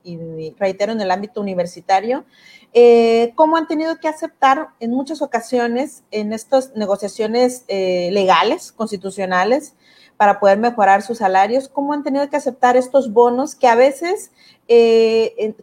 [0.59, 2.25] reitero en el ámbito universitario,
[2.73, 9.75] eh, cómo han tenido que aceptar en muchas ocasiones en estas negociaciones eh, legales, constitucionales,
[10.17, 14.31] para poder mejorar sus salarios, cómo han tenido que aceptar estos bonos que a veces,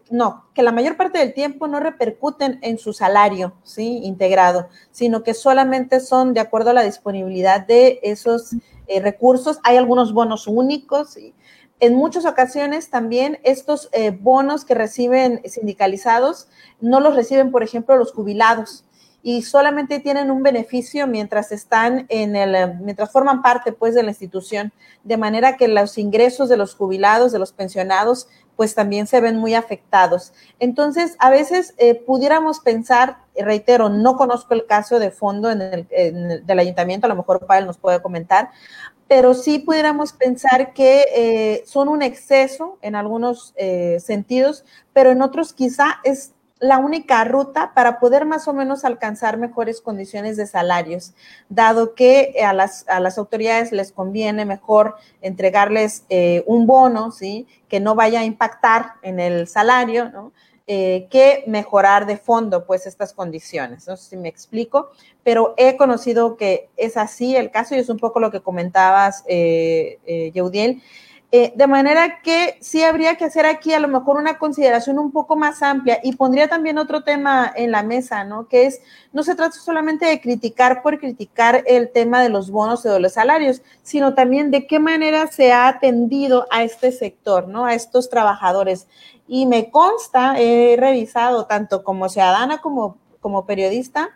[0.10, 4.02] no, que la mayor parte del tiempo no repercuten en su salario, ¿sí?
[4.04, 8.54] Integrado, sino que solamente son de acuerdo a la disponibilidad de esos
[8.88, 9.60] eh, recursos.
[9.64, 11.18] Hay algunos bonos únicos.
[11.80, 16.48] En muchas ocasiones también estos eh, bonos que reciben sindicalizados
[16.80, 18.86] no los reciben, por ejemplo, los jubilados
[19.24, 24.10] y solamente tienen un beneficio mientras están en el, mientras forman parte pues de la
[24.10, 28.28] institución, de manera que los ingresos de los jubilados, de los pensionados,
[28.62, 30.34] pues también se ven muy afectados.
[30.60, 36.46] Entonces, a veces eh, pudiéramos pensar, reitero, no conozco el caso de fondo en el,
[36.46, 38.52] del ayuntamiento, a lo mejor Pavel nos puede comentar,
[39.08, 45.24] pero sí pudiéramos pensar que eh, son un exceso en algunos eh, sentidos, pero en
[45.24, 50.46] otros quizá es la única ruta para poder más o menos alcanzar mejores condiciones de
[50.46, 51.14] salarios,
[51.50, 57.48] dado que a las, a las autoridades les conviene mejor entregarles eh, un bono, ¿sí?
[57.68, 60.32] Que no vaya a impactar en el salario, ¿no?
[60.68, 63.88] Eh, que mejorar de fondo, pues, estas condiciones.
[63.88, 64.92] No sé si me explico,
[65.24, 69.24] pero he conocido que es así el caso y es un poco lo que comentabas,
[69.28, 70.84] eh, eh Yeudiel.
[71.34, 75.14] Eh, de manera que sí habría que hacer aquí a lo mejor una consideración un
[75.14, 78.50] poco más amplia y pondría también otro tema en la mesa, ¿no?
[78.50, 78.82] Que es,
[79.14, 83.00] no se trata solamente de criticar por criticar el tema de los bonos o de
[83.00, 87.66] los salarios, sino también de qué manera se ha atendido a este sector, ¿no?
[87.66, 88.88] A estos trabajadores.
[89.26, 94.10] Y me consta, he revisado tanto como ciudadana como, como periodista,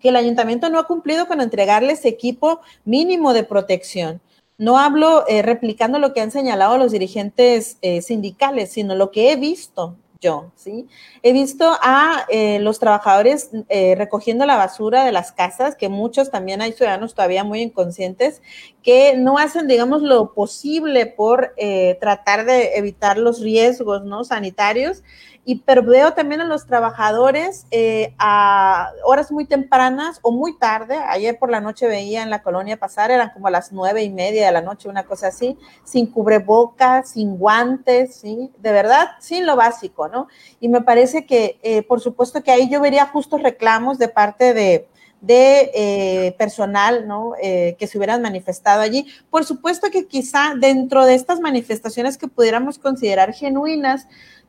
[0.00, 4.22] que el ayuntamiento no ha cumplido con entregarles equipo mínimo de protección
[4.58, 9.32] no hablo eh, replicando lo que han señalado los dirigentes eh, sindicales, sino lo que
[9.32, 10.88] he visto yo, ¿sí?
[11.22, 16.60] He visto a eh, los trabajadores recogiendo la basura de las casas, que muchos también
[16.60, 18.42] hay ciudadanos todavía muy inconscientes,
[18.82, 21.54] que no hacen, digamos, lo posible por
[22.00, 24.24] tratar de evitar los riesgos, ¿no?
[24.24, 25.04] Sanitarios
[25.48, 30.98] y pero veo también a los trabajadores eh, a horas muy tempranas o muy tarde.
[31.08, 34.10] Ayer por la noche veía en la colonia pasar, eran como a las nueve y
[34.10, 38.20] media de la noche, una cosa así, sin cubrebocas, sin guantes.
[38.20, 40.28] De verdad, sin lo básico, ¿no?
[40.60, 44.52] Y me parece que, eh, por supuesto que ahí yo vería justos reclamos de parte
[44.52, 44.86] de,
[45.22, 47.32] de eh, personal ¿no?
[47.40, 49.06] que se hubieran manifestado allí.
[49.30, 54.06] Por supuesto que quizá dentro de estas manifestaciones que pudiéramos considerar genuinas,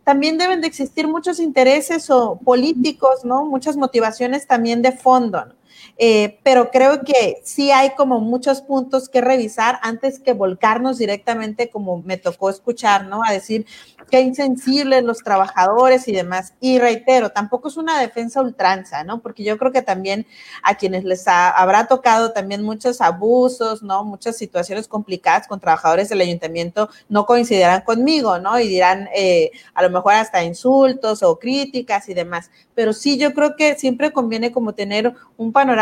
[0.10, 3.46] también deben de existir muchos intereses o políticos, ¿no?
[3.46, 5.54] Muchas motivaciones también de fondo.
[5.98, 11.70] Eh, pero creo que sí hay como muchos puntos que revisar antes que volcarnos directamente,
[11.70, 13.22] como me tocó escuchar, ¿no?
[13.24, 13.66] A decir
[14.10, 16.54] qué insensibles los trabajadores y demás.
[16.60, 19.22] Y reitero, tampoco es una defensa ultranza, ¿no?
[19.22, 20.26] Porque yo creo que también
[20.64, 24.04] a quienes les habrá tocado también muchos abusos, ¿no?
[24.04, 28.60] Muchas situaciones complicadas con trabajadores del ayuntamiento no coincidirán conmigo, ¿no?
[28.60, 32.52] Y dirán eh, a lo mejor hasta insultos o críticas y demás.
[32.74, 35.79] Pero sí, yo creo que siempre conviene como tener un panorama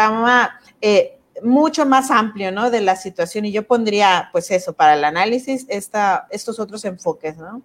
[0.81, 2.69] eh, mucho más amplio, ¿no?
[2.71, 7.37] De la situación y yo pondría, pues eso, para el análisis, esta, estos otros enfoques,
[7.37, 7.61] ¿no?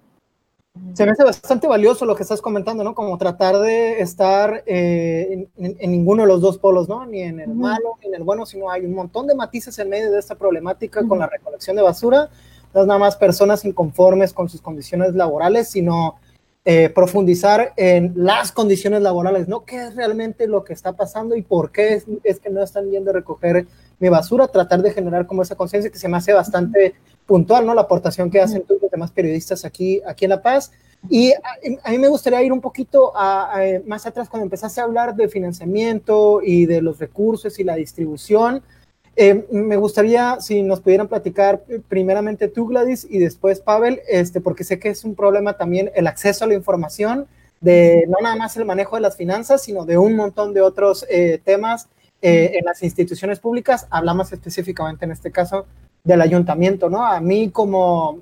[0.95, 2.95] Se me hace bastante valioso lo que estás comentando, ¿no?
[2.95, 7.05] Como tratar de estar eh, en, ninguno de los dos polos, ¿no?
[7.05, 9.91] Ni en el malo ni en el bueno, sino hay un montón de matices en
[9.91, 12.31] medio de esta problemática con la recolección de basura.
[12.73, 16.17] No es nada más personas inconformes con sus condiciones laborales, sino
[16.65, 19.65] eh, profundizar en las condiciones laborales, ¿no?
[19.65, 23.11] ¿Qué es realmente lo que está pasando y por qué es, que no están yendo
[23.11, 23.67] a recoger
[23.99, 24.47] mi basura?
[24.47, 26.95] Tratar de generar como esa conciencia que se me hace bastante
[27.27, 27.75] puntual, ¿no?
[27.75, 30.71] La aportación que hacen todos los demás periodistas aquí, aquí en La Paz.
[31.11, 33.13] Y a, mí me gustaría ir un poquito
[33.85, 38.63] más atrás cuando empezaste a hablar de financiamiento y de los recursos y la distribución.
[39.15, 44.41] Eh, me gustaría si nos pudieran platicar eh, primeramente tú, Gladys, y después Pavel, este,
[44.41, 47.27] porque sé que es un problema también el acceso a la información,
[47.61, 51.07] de no nada más el manejo de las finanzas, sino de un montón de otros
[51.11, 51.89] eh, temas
[52.25, 53.89] en las instituciones públicas.
[53.91, 55.67] Hablamos específicamente en este caso
[56.05, 57.05] del ayuntamiento, ¿no?
[57.05, 58.21] A mí como,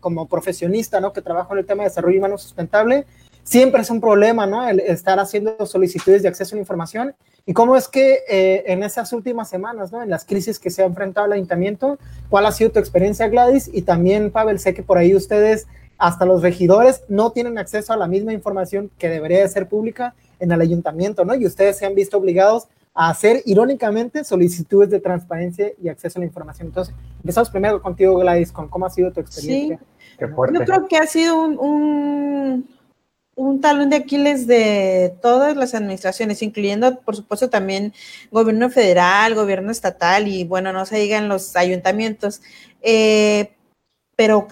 [0.00, 1.12] como profesionista, ¿no?
[1.12, 3.06] Que trabajo en el tema de desarrollo humano sustentable,
[3.44, 4.68] siempre es un problema, ¿no?
[4.68, 8.82] El estar haciendo solicitudes de acceso a la información y cómo es que eh, en
[8.82, 10.02] esas últimas semanas, ¿no?
[10.02, 13.68] En las crisis que se ha enfrentado el ayuntamiento, ¿cuál ha sido tu experiencia, Gladys?
[13.72, 15.66] Y también, Pavel, sé que por ahí ustedes,
[15.98, 20.14] hasta los regidores, no tienen acceso a la misma información que debería de ser pública
[20.38, 21.34] en el ayuntamiento, ¿no?
[21.34, 26.20] Y ustedes se han visto obligados a hacer, irónicamente, solicitudes de transparencia y acceso a
[26.20, 26.68] la información.
[26.68, 29.78] Entonces, empezamos primero contigo, Gladys, con cómo ha sido tu experiencia.
[29.78, 29.84] Sí.
[30.20, 32.68] Yo creo que ha sido un un
[33.62, 37.94] talón de Aquiles de todas las administraciones, incluyendo, por supuesto, también
[38.30, 42.42] gobierno federal, gobierno estatal y, bueno, no se digan los ayuntamientos.
[42.82, 43.52] Eh,
[44.16, 44.46] pero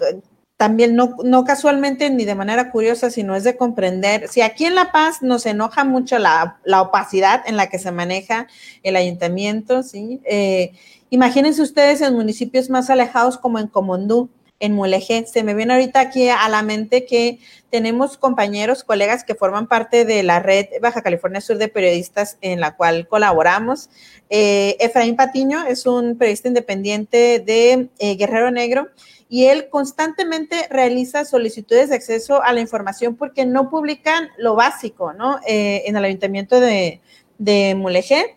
[0.57, 4.75] también no, no casualmente ni de manera curiosa, sino es de comprender, si aquí en
[4.75, 8.47] La Paz nos enoja mucho la, la opacidad en la que se maneja
[8.83, 10.21] el ayuntamiento, ¿sí?
[10.23, 10.73] Eh,
[11.09, 14.29] imagínense ustedes en municipios más alejados como en Comondú,
[14.61, 15.25] en Mulegé.
[15.27, 20.05] Se me viene ahorita aquí a la mente que tenemos compañeros, colegas que forman parte
[20.05, 23.89] de la red Baja California Sur de Periodistas en la cual colaboramos.
[24.29, 28.89] Eh, Efraín Patiño es un periodista independiente de eh, Guerrero Negro
[29.27, 35.13] y él constantemente realiza solicitudes de acceso a la información porque no publican lo básico,
[35.13, 35.39] ¿no?
[35.47, 37.01] Eh, en el ayuntamiento de,
[37.37, 38.35] de Mulegé.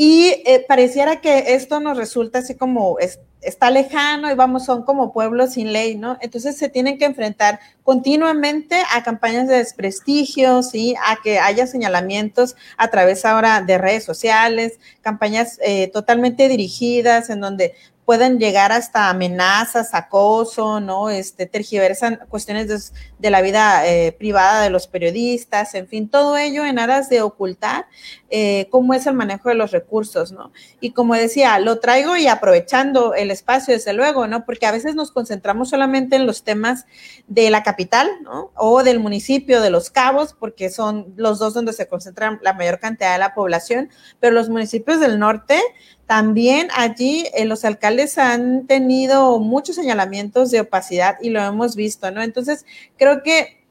[0.00, 2.98] Y pareciera que esto nos resulta así como
[3.40, 6.18] está lejano y vamos, son como pueblos sin ley, ¿no?
[6.20, 10.94] Entonces se tienen que enfrentar continuamente a campañas de desprestigio, ¿sí?
[11.04, 17.40] A que haya señalamientos a través ahora de redes sociales, campañas eh, totalmente dirigidas en
[17.40, 17.74] donde
[18.08, 21.10] pueden llegar hasta amenazas, acoso, ¿no?
[21.10, 26.64] Este, tergiversan cuestiones de, la vida eh, privada de los periodistas, en fin, todo ello
[26.64, 27.84] en aras de ocultar
[28.30, 30.52] eh, cómo es el manejo de los recursos, ¿no?
[30.80, 34.46] Y como decía, lo traigo y aprovechando el espacio, desde luego, ¿no?
[34.46, 36.86] Porque a veces nos concentramos solamente en los temas
[37.26, 38.52] de la capital, ¿no?
[38.54, 42.78] O del municipio de Los Cabos, porque son los dos donde se concentra la mayor
[42.78, 45.60] cantidad de la población, pero los municipios del norte
[46.08, 52.10] también allí eh, los alcaldes han tenido muchos señalamientos de opacidad y lo hemos visto,
[52.10, 52.22] ¿no?
[52.22, 52.64] Entonces,
[52.96, 53.62] creo que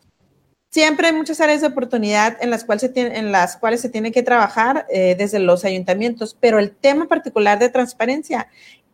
[0.69, 3.89] siempre hay muchas áreas de oportunidad en las cuales se, tiene, en las cuales se
[3.89, 8.50] tiene que trabajar eh, desde los ayuntamientos, pero el tema particular de transparencia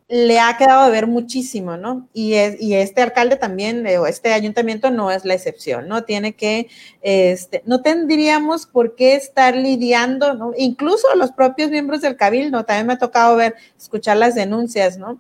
[0.08, 2.08] le ha quedado de ver muchísimo, ¿no?
[2.14, 6.04] Y, y este alcalde también, eh, o este ayuntamiento no es la excepción, ¿no?
[6.04, 6.68] Tiene que,
[7.02, 10.54] este, no tendríamos por qué estar lidiando, ¿no?
[10.58, 15.20] Incluso los propios miembros del cabildo, también me ha tocado ver, escuchar las denuncias, ¿no?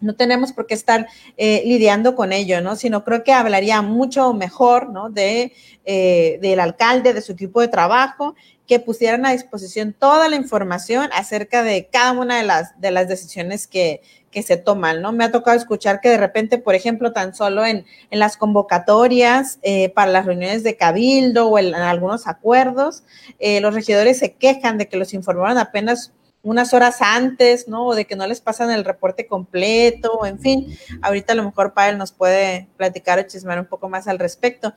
[0.00, 2.76] no tenemos por qué estar eh, lidiando con ello, ¿no?
[2.76, 5.10] Sino creo que hablaría mucho mejor, ¿no?
[5.10, 5.52] De,
[5.84, 8.34] eh, del alcalde, de su equipo de trabajo
[8.68, 13.08] que pusieran a disposición toda la información acerca de cada una de las, de las
[13.08, 15.10] decisiones que, que se toman, ¿no?
[15.12, 19.58] Me ha tocado escuchar que de repente, por ejemplo, tan solo en, en las convocatorias
[19.62, 23.04] eh, para las reuniones de cabildo o en, algunos acuerdos,
[23.38, 27.86] eh, los regidores se quejan de que los informaron apenas unas horas antes, ¿no?
[27.86, 30.78] O de que no les pasan el reporte completo, en fin.
[31.00, 34.74] Ahorita a lo mejor Pavel nos puede platicar o chismar un poco más al respecto.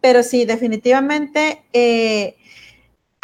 [0.00, 2.36] Pero sí, definitivamente eh,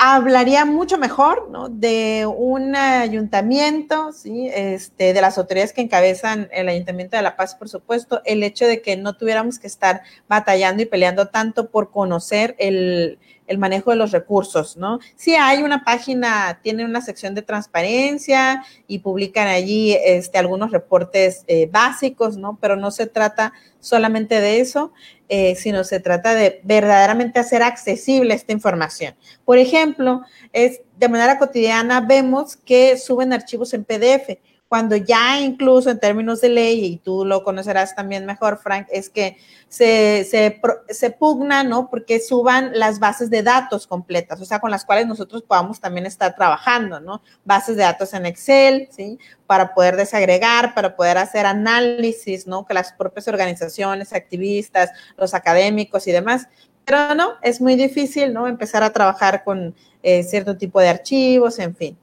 [0.03, 1.69] hablaría mucho mejor ¿no?
[1.69, 4.49] de un ayuntamiento, ¿sí?
[4.55, 8.67] este, de las autoridades que encabezan el Ayuntamiento de La Paz, por supuesto, el hecho
[8.67, 13.19] de que no tuviéramos que estar batallando y peleando tanto por conocer el,
[13.51, 15.01] el manejo de los recursos, ¿no?
[15.17, 21.43] Sí hay una página, tiene una sección de transparencia y publican allí este, algunos reportes
[21.49, 22.59] eh, básicos, ¿no?
[22.61, 24.93] Pero no se trata solamente de eso,
[25.29, 29.17] eh, sino se trata de verdaderamente hacer accesible esta información.
[29.45, 34.39] Por ejemplo, es de manera cotidiana vemos que suben archivos en PDF
[34.71, 39.11] cuando ya incluso en términos de ley, y tú lo conocerás también mejor, Frank, es
[39.11, 41.91] que se, se, se, pugna, ¿no?
[41.91, 46.07] Porque suban las bases de datos completas, o sea, con las cuales nosotros podamos también
[46.07, 47.21] estar trabajando, ¿no?
[47.45, 49.19] Bases de datos en Excel, ¿sí?
[49.45, 52.65] Para poder desagregar, para poder hacer análisis, ¿no?
[52.65, 56.47] Que las propias organizaciones, activistas, los académicos y demás.
[56.85, 58.47] Pero no, es muy difícil, ¿no?
[58.47, 61.99] Empezar a trabajar con eh, cierto tipo de archivos, en fin.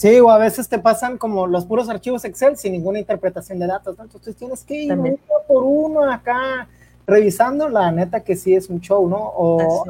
[0.00, 3.66] Sí, o a veces te pasan como los puros archivos Excel sin ninguna interpretación de
[3.66, 4.04] datos, ¿no?
[4.04, 6.68] Entonces tienes que ir uno por uno acá
[7.06, 9.18] revisando, la neta que sí es un show, ¿no?
[9.18, 9.84] O,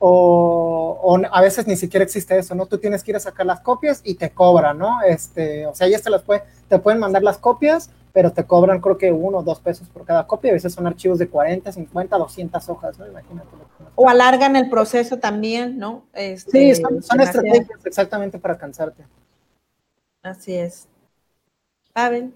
[0.00, 2.66] o, a veces ni siquiera existe eso, ¿no?
[2.66, 5.00] Tú tienes que ir a sacar las copias y te cobran, ¿no?
[5.00, 8.82] Este, o sea, ya te las puede, te pueden mandar las copias, pero te cobran
[8.82, 11.72] creo que uno o dos pesos por cada copia, a veces son archivos de 40,
[11.72, 13.06] 50, 200 hojas, ¿no?
[13.06, 13.48] Imagínate.
[13.94, 16.02] O alargan el proceso también, ¿no?
[16.12, 19.04] Este, sí, son estrategias exactamente para cansarte.
[20.28, 20.88] Así es.
[21.94, 22.32] Pavel.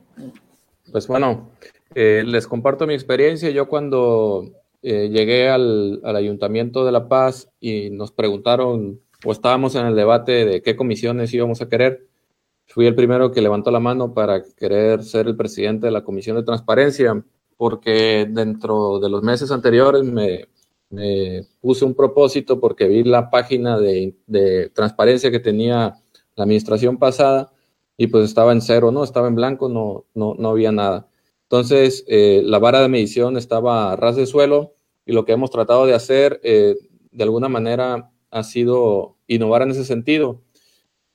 [0.90, 1.50] Pues bueno,
[1.94, 3.50] eh, les comparto mi experiencia.
[3.50, 4.50] Yo cuando
[4.82, 10.44] eh, llegué al, Ayuntamiento de La Paz y nos preguntaron o estábamos en el debate
[10.46, 12.08] de qué comisiones íbamos a querer,
[12.66, 16.36] fui el primero que levantó la mano para querer ser el presidente de la Comisión
[16.36, 17.22] de Transparencia,
[17.56, 20.48] porque dentro de los meses anteriores me,
[21.60, 25.94] puse un propósito porque vi la página de, de transparencia que tenía
[26.34, 27.52] la administración pasada
[27.96, 29.04] y pues estaba en cero, ¿no?
[29.04, 31.08] Estaba en blanco, no, no, no había nada.
[31.44, 34.74] Entonces, eh, la vara de medición estaba a ras de suelo
[35.04, 36.76] y lo que hemos tratado de hacer, eh,
[37.10, 40.40] de alguna manera, ha sido innovar en ese sentido.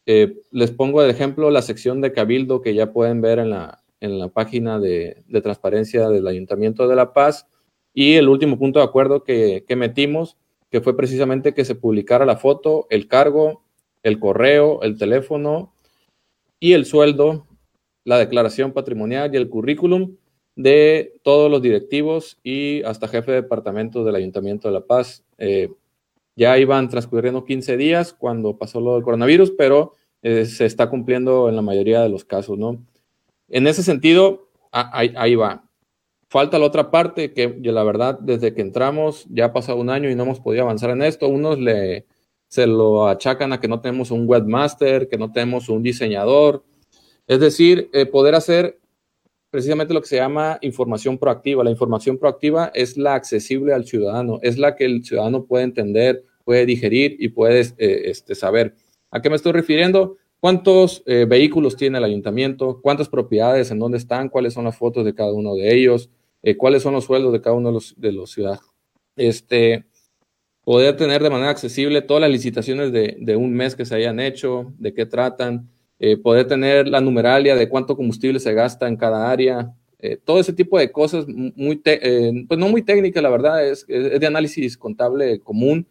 [0.06, 3.84] Eh, les pongo de ejemplo la sección de Cabildo que ya pueden ver en la,
[4.00, 7.48] en la página de, transparencia del Ayuntamiento de La Paz.
[7.94, 10.38] Y el último punto de acuerdo que, que metimos,
[10.70, 13.64] que fue precisamente que se publicara la foto, el cargo,
[14.04, 15.74] el correo, el teléfono
[16.60, 17.48] y el sueldo,
[18.04, 20.16] la declaración patrimonial y el currículum
[20.56, 25.24] de todos los directivos y hasta jefe de departamento del Ayuntamiento de La Paz.
[25.38, 25.70] Eh,
[26.36, 31.50] ya iban transcurriendo 15 días cuando pasó lo del coronavirus, pero eh, se está cumpliendo
[31.50, 32.84] en la mayoría de los casos, ¿no?
[33.50, 35.64] En ese sentido, ahí, va.
[36.30, 40.10] Falta la otra parte que la verdad, desde que entramos, ya ha pasado un año
[40.10, 41.28] y no hemos podido avanzar en esto.
[41.28, 42.06] Unos le,
[42.48, 46.64] se lo achacan a que no tenemos un webmaster, que no tenemos un diseñador.
[47.28, 48.80] Es decir, eh, poder hacer
[49.50, 51.64] precisamente lo que se llama información proactiva.
[51.64, 56.24] La información proactiva es la accesible al ciudadano, es la que el ciudadano puede entender,
[56.46, 58.76] puede digerir y puede eh, este, saber.
[59.12, 60.18] ¿A qué me estoy refiriendo?
[60.40, 62.80] ¿Cuántos eh, vehículos tiene el ayuntamiento?
[62.82, 63.72] ¿Cuántas propiedades?
[63.72, 64.30] ¿En dónde están?
[64.30, 66.10] ¿Cuáles son las fotos de cada uno de ellos?
[66.58, 68.72] ¿Cuáles son los sueldos de cada uno de los, de los ciudadanos?
[69.18, 69.86] Este,
[70.68, 74.20] poder tener de manera accesible todas las licitaciones de, de un mes que se hayan
[74.20, 78.98] hecho, de qué tratan, eh, poder tener la numeralia de cuánto combustible se gasta en
[78.98, 83.30] cada área, eh, todo ese tipo de cosas, muy eh, pues no muy técnicas, la
[83.30, 85.88] verdad, es, es, de análisis contable común,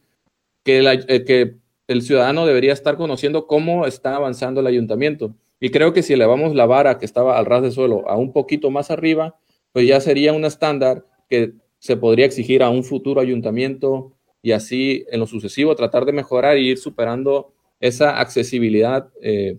[0.62, 1.54] que, que
[1.88, 5.34] el ciudadano debería estar conociendo cómo está avanzando el ayuntamiento.
[5.58, 8.30] Y creo que si elevamos la vara que estaba al ras de suelo a un
[8.30, 9.38] poquito más arriba,
[9.72, 14.12] pues ya sería un estándar que se podría exigir a un futuro ayuntamiento
[14.46, 19.58] y así en lo sucesivo tratar de mejorar e ir superando esa accesibilidad eh,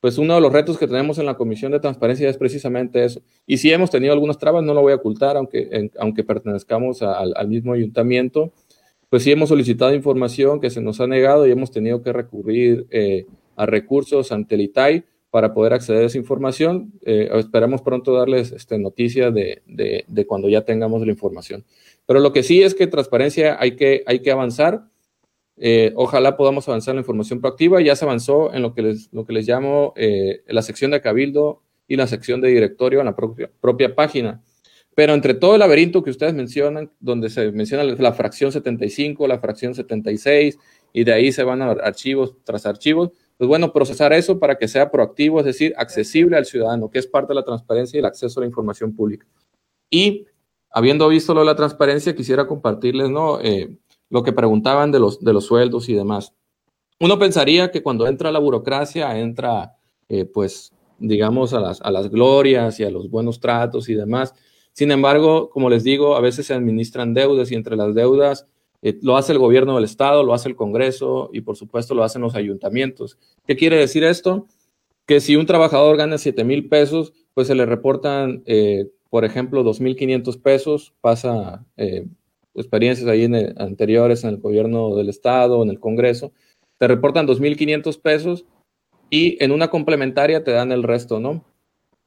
[0.00, 3.22] pues uno de los retos que tenemos en la Comisión de Transparencia es precisamente eso.
[3.46, 7.48] Y si hemos tenido algunas trabas, no lo voy a ocultar, aunque, aunque pertenezcamos al,
[7.48, 8.52] mismo ayuntamiento,
[9.08, 12.86] pues sí hemos solicitado información que se nos ha negado y hemos tenido que recurrir
[12.90, 16.92] eh, a recursos ante el ITAI para poder acceder a esa información.
[17.04, 21.64] Eh, esperamos pronto darles este, noticias de, de, cuando ya tengamos la información.
[22.06, 24.88] Pero lo que sí es que transparencia hay que, hay que avanzar
[25.58, 27.80] eh, ojalá podamos avanzar en la información proactiva.
[27.80, 31.00] Ya se avanzó en lo que les, lo que les llamo eh, la sección de
[31.00, 34.42] cabildo y la sección de directorio en la propia, propia página.
[34.94, 39.38] Pero entre todo el laberinto que ustedes mencionan, donde se menciona la fracción 75, la
[39.38, 40.58] fracción 76,
[40.92, 44.68] y de ahí se van a archivos tras archivos, pues bueno, procesar eso para que
[44.68, 48.06] sea proactivo, es decir, accesible al ciudadano, que es parte de la transparencia y el
[48.06, 49.26] acceso a la información pública.
[49.90, 50.26] Y
[50.76, 53.40] habiendo visto lo de la transparencia, quisiera compartirles, ¿no?
[53.40, 53.78] Eh,
[54.10, 56.34] lo que preguntaban de los, de los sueldos y demás.
[57.00, 59.74] Uno pensaría que cuando entra la burocracia, entra,
[60.10, 64.34] eh, pues, digamos, a las, a las glorias y a los buenos tratos y demás.
[64.74, 68.46] Sin embargo, como les digo, a veces se administran deudas y entre las deudas
[68.82, 72.04] eh, lo hace el gobierno del Estado, lo hace el Congreso y por supuesto lo
[72.04, 73.16] hacen los ayuntamientos.
[73.46, 74.46] ¿Qué quiere decir esto?
[75.06, 78.42] Que si un trabajador gana 7 mil pesos, pues se le reportan,
[79.10, 81.64] por ejemplo, 2.500 pesos, pasa
[82.54, 86.32] experiencias ahí en anteriores en el gobierno del estado, en el Congreso,
[86.78, 88.44] te reportan 2.500 pesos
[89.10, 91.44] y en una complementaria te dan el resto, ¿no?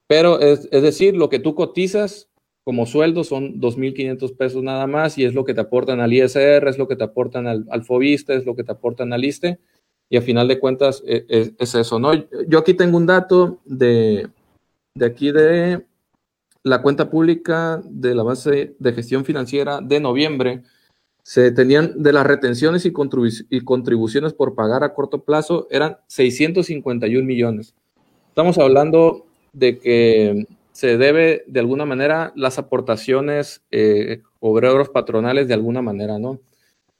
[0.07, 2.29] Pero es, es decir, lo que tú cotizas
[2.63, 6.67] como sueldo son 2.500 pesos nada más y es lo que te aportan al ISR,
[6.67, 9.59] es lo que te aportan al, al FOBISTE, es lo que te aportan al ISTE
[10.09, 12.11] y a final de cuentas es, es, es eso, ¿no?
[12.47, 14.27] Yo aquí tengo un dato de,
[14.95, 15.85] de aquí de
[16.63, 20.63] la cuenta pública de la base de gestión financiera de noviembre,
[21.23, 27.75] se tenían de las retenciones y, contribuciones por pagar a corto plazo, eran 651 millones.
[28.29, 35.53] Estamos hablando de que se debe de alguna manera las aportaciones eh, obreros patronales de
[35.53, 36.39] alguna manera, ¿no?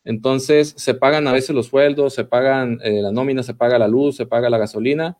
[0.03, 3.87] Entonces se pagan a veces los sueldos, se pagan eh, la nómina, se paga la
[3.87, 5.17] luz, se paga la gasolina,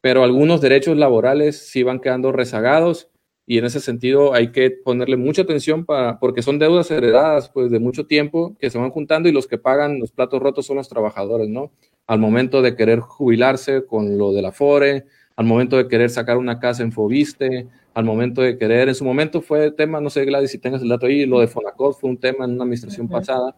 [0.00, 3.08] pero algunos derechos laborales sí van quedando rezagados
[3.46, 7.70] y en ese sentido hay que ponerle mucha atención para, porque son deudas heredadas pues
[7.70, 10.76] de mucho tiempo que se van juntando y los que pagan los platos rotos son
[10.76, 11.72] los trabajadores, ¿no?
[12.06, 15.04] Al momento de querer jubilarse con lo de la FORE,
[15.36, 19.04] al momento de querer sacar una casa en Fobiste, al momento de querer, en su
[19.04, 22.10] momento fue tema, no sé Gladys si tengas el dato ahí, lo de Fonacot fue
[22.10, 23.54] un tema en una administración pasada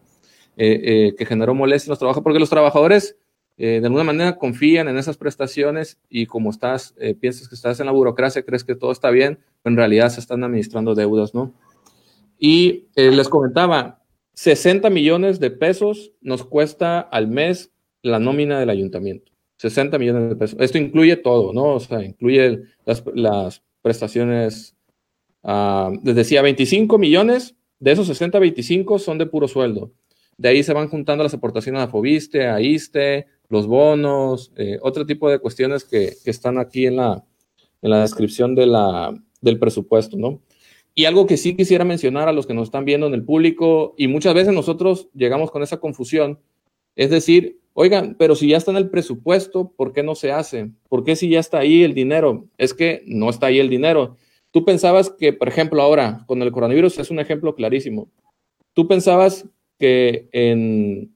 [0.57, 3.17] eh, eh, que generó molestia en los trabajadores, porque los trabajadores
[3.57, 7.79] eh, de alguna manera confían en esas prestaciones y como estás, eh, piensas que estás
[7.79, 11.33] en la burocracia, crees que todo está bien, pero en realidad se están administrando deudas,
[11.33, 11.53] ¿no?
[12.37, 14.01] Y eh, les comentaba,
[14.33, 19.31] 60 millones de pesos nos cuesta al mes la nómina del ayuntamiento.
[19.57, 20.59] 60 millones de pesos.
[20.59, 21.75] Esto incluye todo, ¿no?
[21.75, 24.75] O sea, incluye las, las prestaciones,
[25.43, 29.93] uh, les decía, 25 millones, de esos 60, 25 son de puro sueldo.
[30.37, 35.05] De ahí se van juntando las aportaciones a Fobiste, a ISTE, los bonos, eh, otro
[35.05, 37.23] tipo de cuestiones que, están aquí en la,
[37.81, 40.41] en la descripción de la, del presupuesto, ¿no?
[40.93, 43.95] Y algo que sí quisiera mencionar a los que nos están viendo en el público,
[43.97, 46.39] y muchas veces nosotros llegamos con esa confusión,
[46.95, 50.71] es decir, oigan, pero si ya está en el presupuesto, ¿por qué no se hace?
[50.87, 52.47] ¿Por qué si ya está ahí el dinero?
[52.57, 54.15] Es que no está ahí el dinero.
[54.51, 58.09] Tú pensabas que, por ejemplo, ahora con el coronavirus es un ejemplo clarísimo.
[58.73, 59.45] Tú pensabas
[59.77, 61.14] que en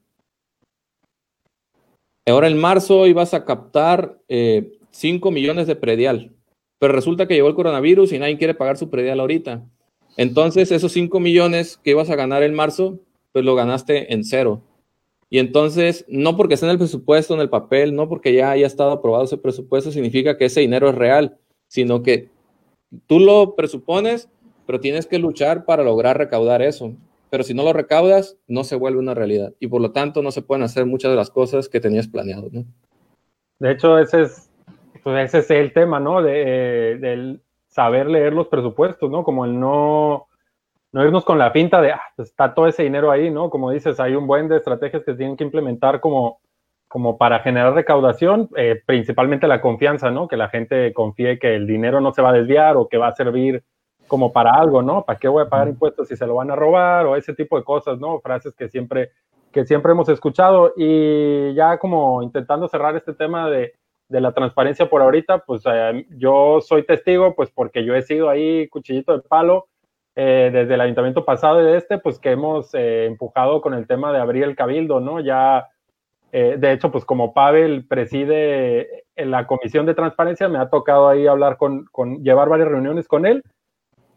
[2.30, 6.32] ahora en marzo ibas a captar 5 eh, millones de predial,
[6.78, 9.64] pero resulta que llegó el coronavirus y nadie quiere pagar su predial ahorita.
[10.16, 12.98] Entonces, esos 5 millones que ibas a ganar en marzo,
[13.32, 14.62] pues lo ganaste en cero.
[15.28, 18.66] Y entonces, no porque esté en el presupuesto, en el papel, no porque ya haya
[18.66, 22.28] estado aprobado ese presupuesto, significa que ese dinero es real, sino que
[23.06, 24.28] tú lo presupones,
[24.66, 26.94] pero tienes que luchar para lograr recaudar eso.
[27.30, 29.52] Pero si no lo recaudas, no se vuelve una realidad.
[29.60, 32.48] Y por lo tanto, no se pueden hacer muchas de las cosas que tenías planeado.
[32.52, 32.64] ¿no?
[33.60, 34.50] De hecho, ese es,
[35.02, 36.22] pues ese es el tema, ¿no?
[36.22, 39.22] De, del saber leer los presupuestos, ¿no?
[39.22, 40.26] Como el no,
[40.92, 43.48] no irnos con la pinta de, ah, pues está todo ese dinero ahí, ¿no?
[43.48, 46.40] Como dices, hay un buen de estrategias que tienen que implementar como,
[46.88, 50.26] como para generar recaudación, eh, principalmente la confianza, ¿no?
[50.26, 53.08] Que la gente confíe que el dinero no se va a desviar o que va
[53.08, 53.62] a servir
[54.10, 55.04] como para algo, ¿no?
[55.04, 57.06] ¿Para qué voy a pagar impuestos si se lo van a robar?
[57.06, 58.18] O ese tipo de cosas, ¿no?
[58.18, 59.12] Frases que siempre,
[59.52, 60.72] que siempre hemos escuchado.
[60.76, 63.72] Y ya como intentando cerrar este tema de,
[64.08, 68.28] de la transparencia por ahorita, pues eh, yo soy testigo, pues porque yo he sido
[68.28, 69.68] ahí cuchillito de palo
[70.16, 73.86] eh, desde el ayuntamiento pasado y de este, pues que hemos eh, empujado con el
[73.86, 75.20] tema de abrir el cabildo, ¿no?
[75.20, 75.68] Ya,
[76.32, 81.26] de hecho, pues como Pavel preside en la comisión de transparencia, me ha tocado ahí
[81.26, 83.42] hablar con, con llevar varias reuniones con él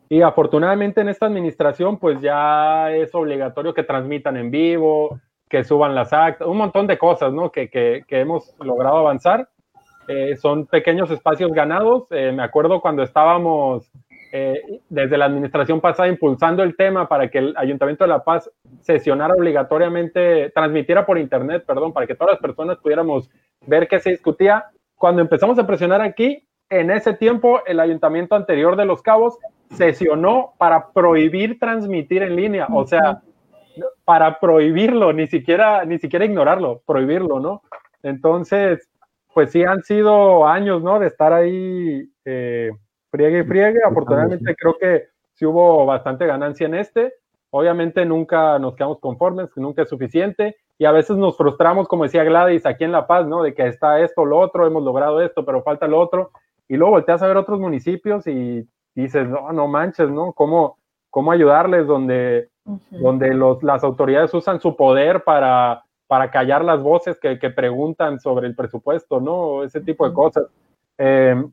[0.09, 5.95] y afortunadamente en esta administración, pues ya es obligatorio que transmitan en vivo, que suban
[5.95, 7.51] las actas, un montón de cosas, ¿no?
[7.51, 9.49] Que, que, que hemos logrado avanzar.
[10.07, 12.07] Eh, son pequeños espacios ganados.
[12.11, 13.89] Eh, me acuerdo cuando estábamos
[14.31, 18.49] eh, desde la administración pasada impulsando el tema para que el Ayuntamiento de La Paz
[18.81, 23.29] sesionara obligatoriamente, transmitiera por internet, perdón, para que todas las personas pudiéramos
[23.65, 24.65] ver qué se discutía.
[24.95, 29.37] Cuando empezamos a presionar aquí, en ese tiempo el ayuntamiento anterior de Los Cabos
[29.71, 33.21] sesionó para prohibir transmitir en línea, o sea,
[34.05, 37.63] para prohibirlo, ni siquiera, ni siquiera ignorarlo, prohibirlo, ¿no?
[38.03, 38.89] Entonces,
[39.33, 40.99] pues sí han sido años, ¿no?
[40.99, 42.71] De estar ahí eh,
[43.09, 43.79] friegue y friegue.
[43.83, 47.13] Afortunadamente creo que sí hubo bastante ganancia en este.
[47.49, 50.57] Obviamente nunca nos quedamos conformes, nunca es suficiente.
[50.77, 53.43] Y a veces nos frustramos, como decía Gladys, aquí en La Paz, ¿no?
[53.43, 56.31] De que está esto, lo otro, hemos logrado esto, pero falta lo otro.
[56.67, 58.67] Y luego volteas a ver otros municipios y
[59.01, 60.33] dices, no, no manches, ¿no?
[60.33, 60.77] ¿Cómo,
[61.09, 62.49] cómo ayudarles donde,
[62.91, 68.19] donde los, las autoridades usan su poder para, para callar las voces que, que preguntan
[68.19, 69.63] sobre el presupuesto, ¿no?
[69.63, 70.45] Ese tipo de cosas.
[70.97, 71.51] Em,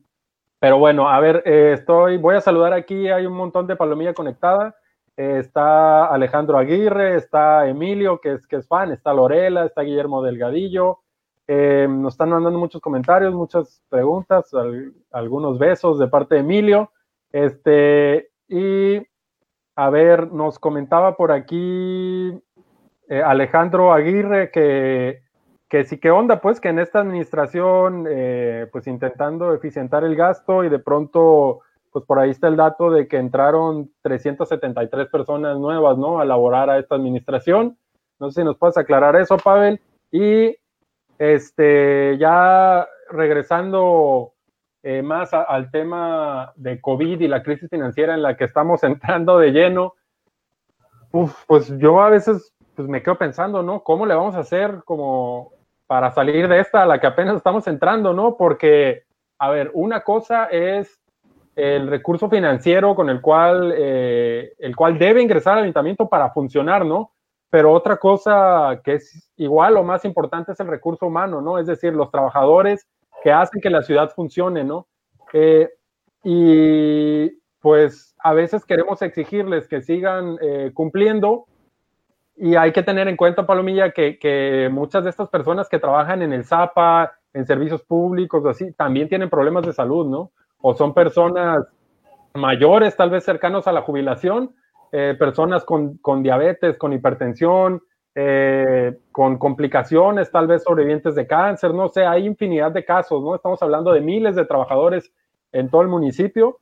[0.59, 4.13] pero bueno, a ver, eh, estoy, voy a saludar aquí, hay un montón de palomilla
[4.13, 4.75] conectada.
[5.17, 10.21] Eh, está Alejandro Aguirre, está Emilio, que es, que es fan, está Lorela, está Guillermo
[10.21, 10.99] Delgadillo.
[11.47, 14.51] Em, nos están mandando muchos comentarios, muchas preguntas,
[15.11, 16.91] algunos besos de parte de Emilio.
[17.31, 19.01] Este, y
[19.75, 22.41] a ver, nos comentaba por aquí
[23.07, 25.21] eh, Alejandro Aguirre que,
[25.69, 30.63] que sí que onda, pues que en esta administración, eh, pues intentando eficientar el gasto
[30.63, 31.61] y de pronto,
[31.91, 36.19] pues por ahí está el dato de que entraron 373 personas nuevas, ¿no?
[36.19, 37.77] A laborar a esta administración.
[38.19, 39.79] No sé si nos puedes aclarar eso, Pavel.
[40.11, 40.57] Y
[41.17, 44.33] este, ya regresando
[44.83, 49.37] eh, más al tema de COVID y la crisis financiera en la que estamos entrando
[49.37, 49.95] de lleno,
[51.47, 53.83] pues yo a veces pues me quedo pensando, ¿no?
[53.83, 55.51] ¿Cómo le vamos a hacer como
[55.87, 58.37] para salir de esta a la que apenas estamos entrando, ¿no?
[58.37, 59.03] Porque,
[59.37, 60.99] a ver, una cosa es
[61.55, 66.85] el recurso financiero con el cual, eh, el cual debe ingresar al ayuntamiento para funcionar,
[66.85, 67.11] ¿no?
[67.49, 71.59] Pero otra cosa que es igual o más importante es el recurso humano, ¿no?
[71.59, 72.87] Es decir, los trabajadores
[73.23, 74.87] que hacen que la ciudad funcione, ¿no?
[75.33, 75.69] Eh,
[76.23, 81.45] y pues a veces queremos exigirles que sigan eh, cumpliendo
[82.35, 86.33] y hay que tener en cuenta, Palomilla, que, muchas de estas personas que trabajan en
[86.33, 90.31] el ZAPA, en servicios públicos, así, también tienen problemas de salud, ¿no?
[90.59, 91.65] O son personas
[92.33, 94.55] mayores, tal vez cercanos a la jubilación,
[94.91, 97.83] eh, personas con, diabetes, con hipertensión,
[98.15, 103.35] eh, con complicaciones, tal vez sobrevivientes de cáncer, no sé, hay infinidad de casos, ¿no?
[103.35, 105.13] Estamos hablando de miles de trabajadores
[105.51, 106.59] en todo el municipio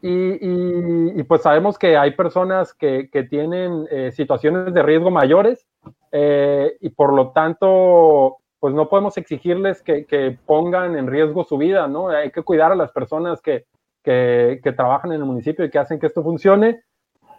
[0.00, 5.66] y, pues sabemos que hay personas que, que tienen eh, situaciones de riesgo mayores
[6.12, 11.58] eh, y por lo tanto, pues no podemos exigirles que, que, pongan en riesgo su
[11.58, 12.08] vida, ¿no?
[12.08, 13.66] Hay que cuidar a las personas que,
[14.02, 16.82] que, que trabajan en el municipio y que hacen que esto funcione.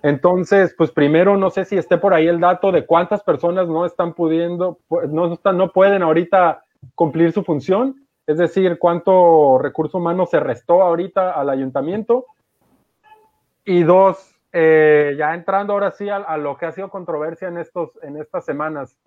[0.02, 3.86] Entonces, pues primero no sé si esté por ahí el dato de cuántas personas no
[3.86, 4.80] están pudiendo,
[5.10, 6.64] no, están, no pueden ahorita
[6.95, 12.26] cumplir su función, es decir, cuánto recurso humano se restó ahorita al ayuntamiento.
[13.66, 17.91] Y dos, eh, ya entrando ahora sí a, lo que ha sido controversia en, estos,
[18.02, 18.97] en estas semanas.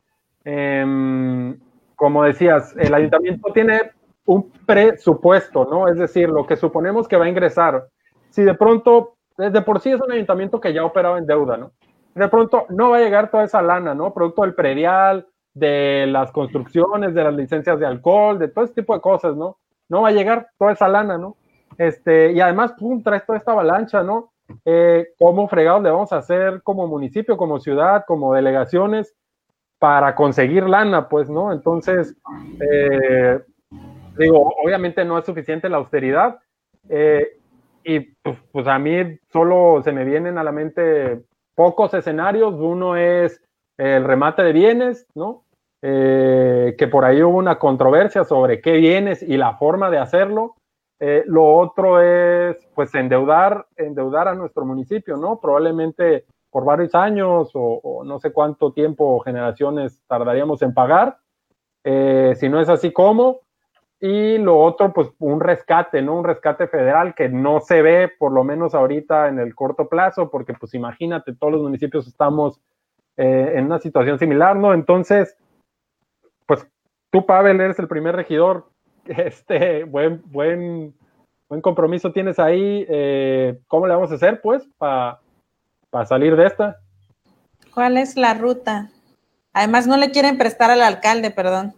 [0.44, 1.58] Em,
[1.96, 3.92] como decías, el ayuntamiento tiene
[4.24, 5.88] un presupuesto, ¿no?
[5.88, 7.86] Es decir, lo que suponemos que va a ingresar.
[8.30, 9.14] Si de pronto
[9.50, 11.72] de por sí es un ayuntamiento que ya operaba en deuda, ¿no?
[12.14, 14.12] De pronto no va a llegar toda esa lana, ¿no?
[14.12, 18.94] Producto del predial, de las construcciones, de las licencias de alcohol, de todo ese tipo
[18.94, 19.58] de cosas, ¿no?
[19.88, 21.36] No va a llegar toda esa lana, ¿no?
[21.78, 24.32] Este, y además, pum, traes toda esta avalancha, ¿no?
[24.64, 29.14] Eh, ¿Cómo fregados le vamos a hacer como municipio, como ciudad, como delegaciones
[29.78, 31.52] para conseguir lana, pues, ¿no?
[31.52, 32.14] Entonces,
[32.60, 33.40] eh,
[34.18, 36.38] digo, obviamente no es suficiente la austeridad.
[36.88, 37.38] Eh,
[37.84, 41.22] y pues, pues, a mí solo se me vienen a la mente
[41.54, 42.54] pocos escenarios.
[42.54, 43.40] Uno es
[43.76, 45.44] el remate de bienes, ¿no?
[45.82, 50.54] Eh, que por ahí hubo una controversia sobre qué bienes y la forma de hacerlo.
[51.00, 55.40] Eh, lo otro es, pues, endeudar, endeudar a nuestro municipio, ¿no?
[55.40, 61.16] Probablemente por varios años o, no sé cuánto tiempo generaciones tardaríamos en pagar.
[61.82, 63.40] Eh, si no es así, ¿cómo?
[64.04, 66.16] Y lo otro, pues un rescate, ¿no?
[66.16, 70.28] Un rescate federal que no se ve, por lo menos ahorita en el corto plazo,
[70.28, 72.60] porque pues imagínate, todos los municipios estamos
[73.16, 74.74] eh, en una situación similar, ¿no?
[74.74, 75.36] Entonces,
[76.46, 76.66] pues
[77.10, 78.66] tú, Pavel, eres el primer regidor,
[79.04, 80.92] este, buen, buen,
[81.48, 82.84] buen compromiso tienes ahí.
[82.88, 85.20] Eh, ¿Cómo le vamos a hacer, pues, para
[86.06, 86.80] salir de esta?
[87.72, 88.90] ¿Cuál es la ruta?
[89.52, 91.72] Además, no le quieren prestar al alcalde, perdón.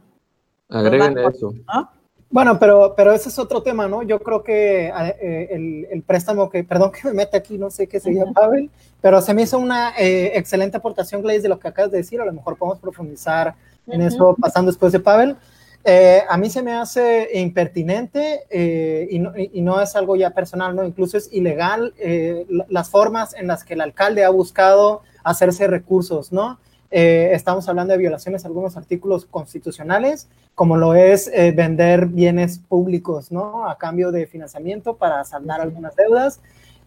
[0.71, 1.53] Agreguen eso.
[1.67, 1.91] ¿no?
[2.35, 4.03] Bueno, pero, pero ese es otro tema, ¿no?
[4.03, 7.87] Yo creo que eh, el, el, préstamo que, perdón que me mete aquí, no sé
[7.87, 11.69] qué sería, Pavel, pero se me hizo una eh, excelente aportación, Gladys, de lo que
[11.69, 12.21] acabas de decir.
[12.21, 13.55] A lo mejor podemos profundizar
[13.87, 15.37] en eso pasando después de Pavel.
[15.85, 18.49] Eh, a mí se me hace impertinente
[19.09, 20.85] y no, y, no, es algo ya personal, ¿no?
[20.85, 21.95] Incluso es ilegal
[22.69, 26.59] las formas en las que el alcalde ha buscado hacerse recursos, ¿no?
[26.97, 33.33] Estamos hablando de violaciones a algunos artículos constitucionales como lo es eh, vender bienes públicos,
[33.33, 33.69] ¿no?
[33.69, 36.41] A cambio de financiamiento para saldar algunas deudas,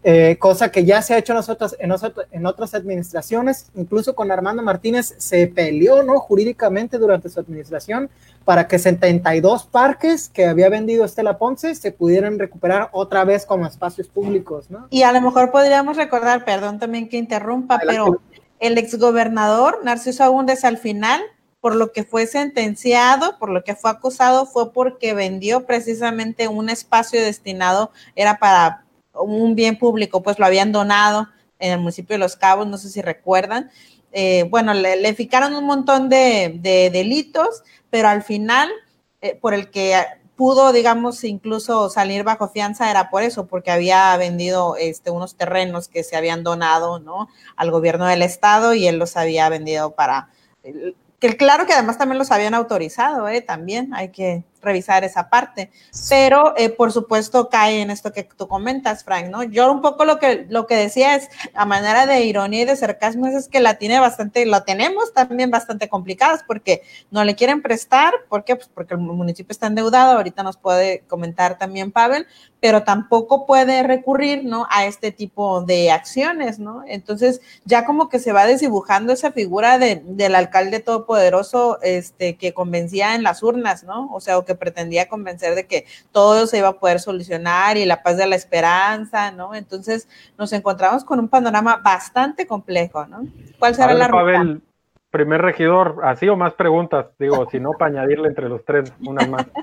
[0.04, 1.92] eh, cosa que ya se ha hecho en, nosotros, en,
[2.30, 6.18] en otras administraciones, incluso con Armando Martínez se peleó, ¿no?
[6.20, 8.08] Jurídicamente durante su administración
[8.44, 13.66] para que 72 parques que había vendido Estela Ponce se pudieran recuperar otra vez como
[13.66, 14.86] espacios públicos, ¿no?
[14.88, 18.22] Y a lo mejor podríamos recordar, perdón también que interrumpa, pero
[18.60, 21.22] el exgobernador Narciso Agúndez al final
[21.60, 26.68] por lo que fue sentenciado, por lo que fue acusado, fue porque vendió precisamente un
[26.68, 31.28] espacio destinado, era para un bien público, pues lo habían donado
[31.58, 33.70] en el municipio de Los Cabos, no sé si recuerdan.
[34.12, 35.16] Eh, bueno, le, le,
[35.56, 36.60] un montón de,
[36.92, 38.70] delitos, pero al final,
[39.20, 39.96] eh, por el que
[40.38, 45.88] pudo, digamos, incluso salir bajo fianza era por eso, porque había vendido este, unos terrenos
[45.88, 47.28] que se habían donado, ¿no?
[47.56, 50.30] Al gobierno del estado y él los había vendido para
[51.18, 53.40] que claro que además también los habían autorizado, ¿eh?
[53.40, 55.70] también hay que revisar esa parte,
[56.08, 59.42] pero eh, por supuesto cae en esto que tú comentas, Frank, ¿no?
[59.42, 62.76] Yo un poco lo que, lo que decía es, a manera de ironía y de
[62.76, 67.62] sarcasmo, es que la tiene bastante, lo tenemos también bastante complicadas porque no le quieren
[67.62, 68.56] prestar, ¿por qué?
[68.56, 72.26] Pues porque el municipio está endeudado, ahorita nos puede comentar también Pavel,
[72.60, 74.66] pero tampoco puede recurrir, ¿no?
[74.70, 76.82] A este tipo de acciones, ¿no?
[76.86, 82.54] Entonces, ya como que se va desdibujando esa figura de, del alcalde todopoderoso, este, que
[82.54, 84.12] convencía en las urnas, ¿no?
[84.12, 88.02] O sea, que pretendía convencer de que todo se iba a poder solucionar y la
[88.02, 89.54] paz de la esperanza, ¿no?
[89.54, 93.20] Entonces, nos encontramos con un panorama bastante complejo, ¿no?
[93.60, 94.62] ¿Cuál será la Pavel,
[95.10, 99.28] primer regidor, así o más preguntas, digo, si no, para añadirle entre los tres unas
[99.28, 99.46] más.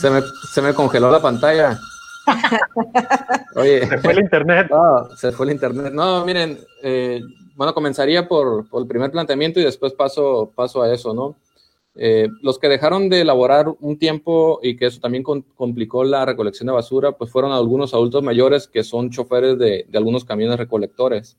[0.00, 1.76] Se me, se me congeló la pantalla.
[3.56, 4.68] Oye, se fue el internet.
[4.70, 5.92] No, se fue el internet.
[5.92, 7.20] No, miren, eh,
[7.56, 11.34] bueno, comenzaría por, por, el primer planteamiento y después paso, paso a eso, ¿no?
[11.94, 16.66] Eh, los que dejaron de elaborar un tiempo y que eso también complicó la recolección
[16.66, 21.38] de basura, pues fueron algunos adultos mayores que son choferes de, de algunos camiones recolectores.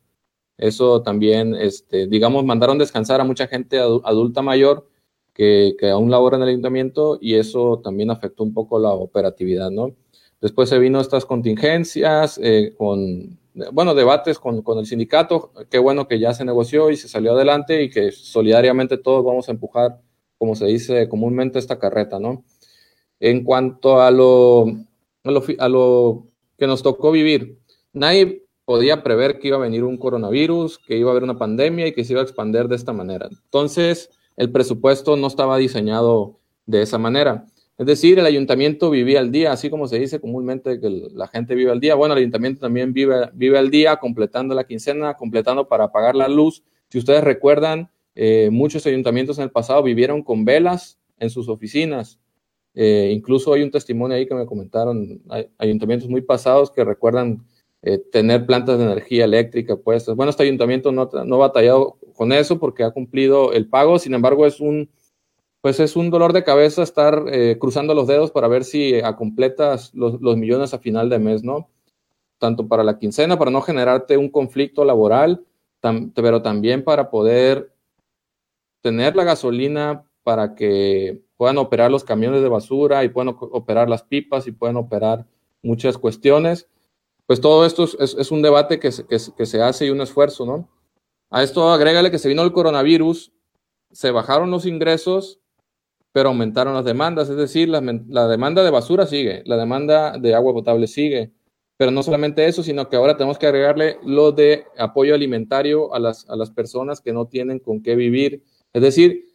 [0.58, 4.88] Eso también, este, digamos, mandaron descansar a mucha gente adulta mayor
[5.34, 9.72] que, que aún labora en el ayuntamiento y eso también afectó un poco la operatividad,
[9.72, 9.96] ¿no?
[10.42, 13.40] Después se vino estas contingencias eh, con,
[13.72, 15.54] bueno, debates con, con, el sindicato.
[15.70, 19.48] Qué bueno que ya se negoció y se salió adelante y que solidariamente todos vamos
[19.48, 20.02] a empujar,
[20.44, 22.44] como se dice comúnmente, esta carreta, ¿no?
[23.22, 24.66] En cuanto a lo,
[25.24, 26.28] a lo,
[26.58, 27.60] que nos tocó vivir.
[27.94, 31.88] Nadie podía prever que iba a venir un coronavirus, que iba a haber una pandemia
[31.88, 33.30] y que se iba a expandir de esta manera.
[33.32, 37.46] Entonces, el presupuesto no estaba diseñado de esa manera.
[37.78, 41.56] Es decir, el ayuntamiento vivía al día, así como se dice comúnmente que la gente
[41.56, 41.96] vive al día.
[41.96, 46.28] Bueno, el ayuntamiento también vive, vive al día, completando la quincena, completando para pagar la
[46.28, 46.66] luz.
[46.90, 52.20] Si ustedes recuerdan, eh, muchos ayuntamientos en el pasado vivieron con velas en sus oficinas.
[52.76, 57.46] Eh, incluso hay un testimonio ahí que me comentaron, hay ayuntamientos muy pasados que recuerdan
[57.84, 60.16] eh, tener plantas de energía eléctrica puestas.
[60.16, 64.46] Bueno, este ayuntamiento no, ha batallado con eso porque ha cumplido el pago, sin embargo
[64.46, 64.90] es un,
[65.62, 69.94] pues es un dolor de cabeza estar eh, cruzando los dedos para ver si completas
[69.94, 71.70] los, los, millones a final de mes, ¿no?
[72.40, 75.46] Tanto para la quincena, para no generarte un conflicto laboral,
[76.16, 77.73] pero también para poder
[78.84, 84.04] tener la gasolina para que puedan operar los camiones de basura y puedan operar las
[84.04, 85.26] pipas y puedan operar
[85.64, 86.70] muchas cuestiones.
[87.26, 90.70] Pues todo esto es, un debate que se, hace y un esfuerzo, ¿no?
[91.32, 93.34] A esto agrégale que se vino el coronavirus,
[93.92, 95.40] se bajaron los ingresos
[96.14, 97.82] pero aumentaron las demandas, es decir, la,
[98.28, 101.34] demanda de basura sigue, la demanda de agua potable sigue,
[101.76, 106.00] pero no solamente eso, sino que ahora tenemos que agregarle lo de apoyo alimentario a
[106.00, 108.44] las, a las personas que no tienen con qué vivir.
[108.74, 109.28] Es decir,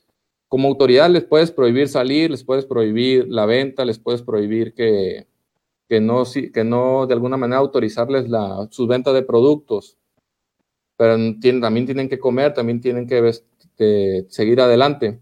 [0.48, 5.26] como autoridad les puedes prohibir salir, les puedes prohibir la venta, les puedes prohibir que,
[5.88, 9.96] que, no, que no de alguna manera autorizarles la, sus ventas de productos,
[10.96, 11.16] pero
[11.60, 13.32] también tienen que comer, también tienen que,
[13.76, 15.20] que seguir adelante.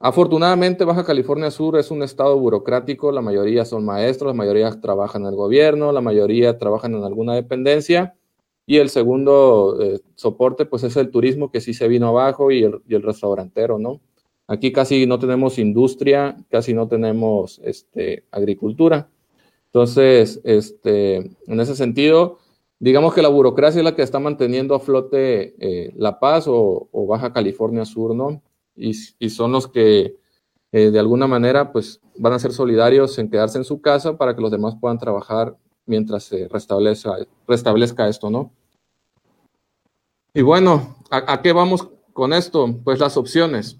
[0.00, 5.22] Afortunadamente, Baja California Sur es un estado burocrático, la mayoría son maestros, la mayoría trabajan
[5.22, 8.16] en el gobierno, la mayoría trabajan en alguna dependencia
[8.70, 12.62] y el segundo eh, soporte pues es el turismo que sí se vino abajo y
[12.62, 14.00] el, restaurantero, ¿no?
[14.46, 19.10] Aquí casi no tenemos industria, casi no tenemos este, agricultura.
[19.66, 22.38] Entonces, este, en ese sentido,
[22.78, 26.88] digamos que la burocracia es la que está manteniendo a flote eh, La Paz o,
[26.92, 28.40] o Baja California Sur, ¿no?
[28.76, 28.94] y,
[29.30, 30.14] son los que
[30.70, 34.36] eh, de alguna manera pues van a ser solidarios en quedarse en su casa para
[34.36, 35.56] que los demás puedan trabajar
[35.86, 37.16] mientras se restablezca,
[37.48, 38.52] restablezca esto, ¿no?
[40.32, 42.78] Y bueno, ¿a, qué vamos con esto?
[42.84, 43.78] Pues las opciones.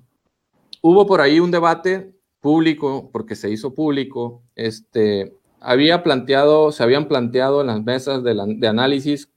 [0.82, 7.06] Hubo por ahí un debate público, porque se hizo público, este, había planteado, se habían
[7.06, 9.30] planteado en las mesas de, de análisis,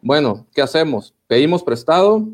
[0.00, 1.14] bueno, ¿qué hacemos?
[1.26, 2.28] ¿Pedimos prestado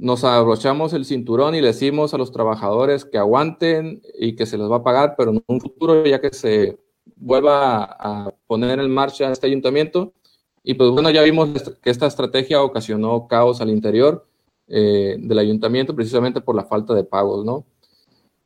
[0.00, 4.56] nos abrochamos el cinturón y le decimos a los trabajadores que aguanten y que se
[4.56, 6.78] les va a pagar, pero en un futuro ya que se
[7.16, 10.14] vuelva a poner en marcha este ayuntamiento.
[10.62, 11.48] Y pues bueno, ya vimos
[11.80, 14.26] que esta estrategia ocasionó caos al interior
[14.68, 17.64] eh, del ayuntamiento precisamente por la falta de pagos, ¿no?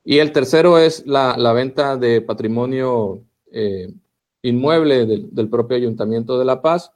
[0.05, 3.93] Y el tercero es la, venta de patrimonio eh,
[4.43, 6.93] inmueble del, propio ayuntamiento de La Paz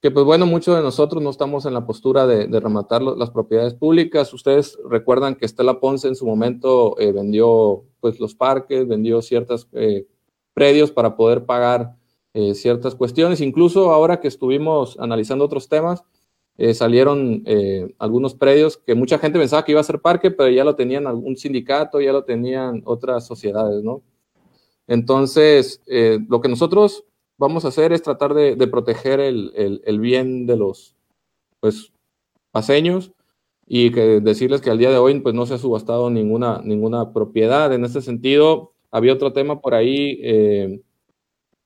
[0.00, 3.74] que pues bueno, muchos de nosotros no estamos en la postura de, rematar las propiedades
[3.74, 4.34] públicas.
[4.34, 9.68] Ustedes recuerdan que Estela Ponce en su momento eh, vendió pues los parques, vendió ciertos
[10.54, 11.96] predios para poder pagar
[12.34, 13.40] eh, ciertas cuestiones.
[13.40, 16.04] Incluso ahora que estuvimos analizando otros temas,
[16.74, 17.42] salieron
[17.98, 21.06] algunos predios que mucha gente pensaba que iba a ser parque, pero ya lo tenían
[21.06, 24.02] algún sindicato, ya lo tenían otras sociedades, ¿no?
[24.86, 25.80] Entonces,
[26.28, 27.04] lo que nosotros
[27.42, 30.94] vamos a hacer es tratar de, proteger el, bien de los
[31.58, 31.92] pues,
[32.52, 33.12] paseños
[33.66, 37.12] y que decirles que al día de hoy pues, no se ha subastado ninguna, ninguna
[37.12, 37.72] propiedad.
[37.72, 40.82] En ese sentido, había otro tema por ahí eh,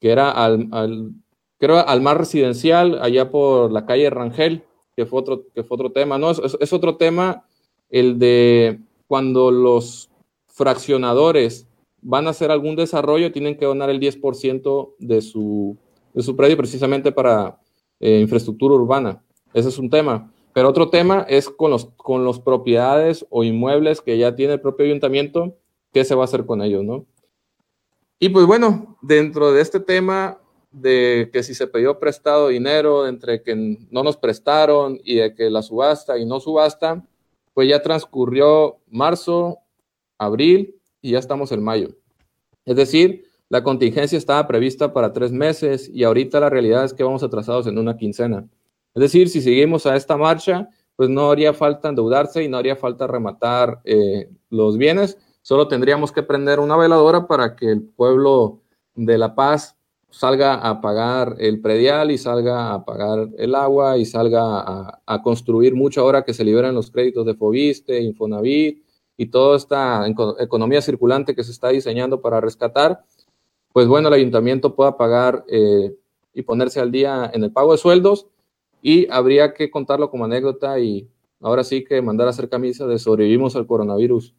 [0.01, 1.13] que era al, al,
[1.59, 4.65] creo, al mar residencial, allá por la calle Rangel,
[4.97, 6.19] que fue otro, que fue otro tema.
[6.19, 7.45] No, es otro tema
[7.91, 10.11] el de cuando los
[10.47, 11.69] fraccionadores
[12.03, 15.77] van a hacer algún desarrollo, tienen que donar el 10% de su,
[16.15, 17.59] de su predio precisamente para
[18.01, 19.23] eh, infraestructura urbana.
[19.53, 20.33] Ese es un tema.
[20.53, 24.61] Pero otro tema es con los, con los propiedades o inmuebles que ya tiene el
[24.61, 25.57] propio ayuntamiento,
[25.93, 27.07] ¿qué se va a hacer con ellos, no?
[28.19, 30.39] Y pues bueno, dentro de este tema
[30.73, 33.55] de que si se pidió prestado dinero, entre que
[33.91, 37.07] no nos prestaron y de que la subasta y no subasta,
[37.55, 39.59] pues ya transcurrió marzo,
[40.19, 41.91] abril, y ya estamos en mayo.
[42.65, 47.05] Es decir, la contingencia estaba prevista para tres meses y ahorita la realidad es que
[47.05, 48.49] vamos atrasados en una quincena.
[48.93, 52.75] Es decir, si seguimos a esta marcha, pues no haría falta endeudarse y no haría
[52.75, 58.63] falta rematar eh, los bienes, solo tendríamos que prender una veladora para que el pueblo
[58.97, 59.77] de La Paz
[60.11, 65.77] salga a pagar el predial y salga a pagar el agua y salga a, construir
[65.77, 68.83] mucho ahora que se liberan los créditos de Fobiste, Infonavit
[69.17, 70.05] y toda esta
[70.41, 73.05] economía circulante que se está diseñando para rescatar,
[73.73, 75.95] pues bueno, el ayuntamiento pueda pagar eh,
[76.35, 78.27] y ponerse al día en el pago de sueldos
[78.83, 81.09] y habría que contarlo como anécdota y
[81.41, 84.35] ahora sí que mandar a hacer camisa de sobrevivimos al coronavirus.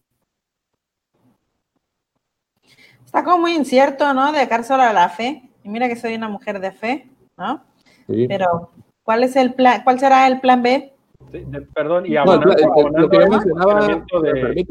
[3.08, 4.34] Está como muy incierto, ¿no?
[4.34, 5.50] Dejar solo a la fe.
[5.64, 7.64] Y mira que soy una mujer de fe, ¿no?
[8.06, 8.28] Sí.
[8.28, 9.82] Pero, ¿cuál es el plan?
[9.86, 10.94] ¿Cuál será el plan B?
[11.32, 14.68] Sí, de, perdón, y abonando, no, abonando lo que yo mencionaba, de...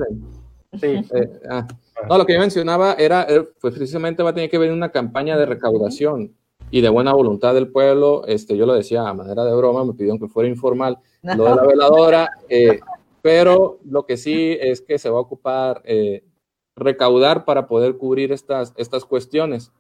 [0.79, 1.15] Sí.
[1.17, 1.67] Eh, ah,
[2.11, 4.93] no, lo que yo mencionaba era, eh, pues precisamente va a tener que venir una
[4.93, 6.35] campaña de recaudación
[6.71, 8.27] y de buena voluntad del pueblo.
[8.27, 11.55] Este, yo lo decía a manera de broma, me pidieron que fuera informal lo de
[11.57, 12.81] la veladora, eh,
[13.23, 16.23] pero lo que sí es que se va a ocupar eh,
[16.77, 19.73] recaudar para poder cubrir estas, estas cuestiones.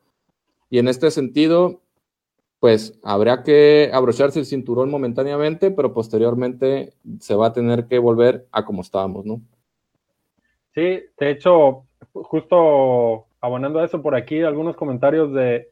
[0.70, 1.80] Y en este sentido,
[2.58, 8.46] pues habrá que abrocharse el cinturón momentáneamente, pero posteriormente se va a tener que volver
[8.50, 9.40] a como estábamos, ¿no?
[10.74, 15.70] Sí, de hecho, justo abonando a eso por aquí, algunos comentarios de,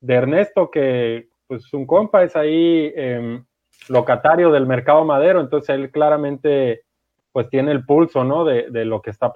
[0.00, 3.42] de Ernesto, que pues un compa es ahí eh,
[3.88, 6.82] locatario del mercado madero, entonces él claramente
[7.32, 8.44] pues tiene el pulso, ¿no?
[8.44, 9.34] De, de lo que está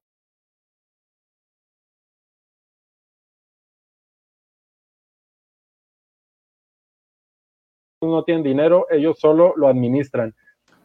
[8.09, 10.34] no tienen dinero, ellos solo lo administran.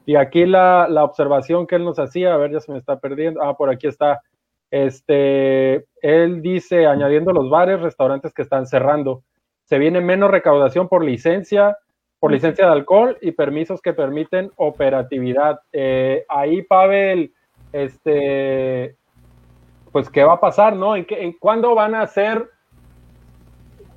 [0.05, 2.99] Y aquí la, la, observación que él nos hacía, a ver, ya se me está
[2.99, 4.21] perdiendo, ah, por aquí está,
[4.69, 9.23] este, él dice, añadiendo los bares, restaurantes que están cerrando,
[9.63, 11.77] se viene menos recaudación por licencia,
[12.19, 15.59] por licencia de alcohol y permisos que permiten operatividad.
[15.73, 17.33] Eh, ahí, Pavel,
[17.71, 18.95] este,
[19.91, 20.95] pues, ¿qué va a pasar, no?
[20.95, 22.47] ¿En, qué, en cuándo van a hacer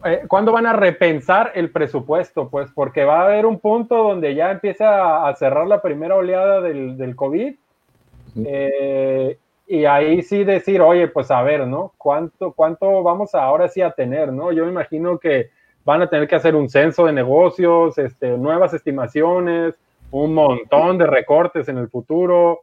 [0.04, 2.48] eh, ¿cuándo van a repensar el presupuesto?
[2.48, 6.60] Pues porque va a haber un punto donde ya empieza a cerrar la primera oleada
[6.60, 7.54] del, del COVID.
[8.44, 11.92] Eh, y ahí sí decir, oye, pues a ver, ¿no?
[11.98, 14.52] ¿Cuánto, ¿Cuánto vamos ahora sí a tener, ¿no?
[14.52, 15.50] Yo me imagino que
[15.84, 19.74] van a tener que hacer un censo de negocios, este, nuevas estimaciones,
[20.10, 22.60] un montón de recortes en el futuro.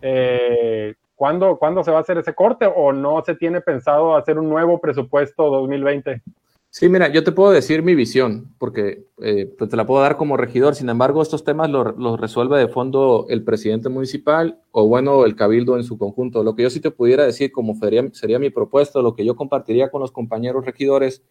[0.00, 4.38] Eh, ¿cuándo, ¿Cuándo se va a hacer ese corte o no se tiene pensado hacer
[4.38, 6.22] un nuevo presupuesto 2020?
[6.70, 10.18] Sí, mira, yo te puedo decir mi visión, porque eh, pues te la puedo dar
[10.18, 10.74] como regidor.
[10.74, 15.34] Sin embargo, estos temas los, los, resuelve de fondo el presidente municipal o, bueno, el
[15.34, 16.44] cabildo en su conjunto.
[16.44, 19.34] Lo que yo sí te pudiera decir, como sería, sería mi propuesta, lo que yo
[19.34, 21.22] compartiría con los compañeros regidores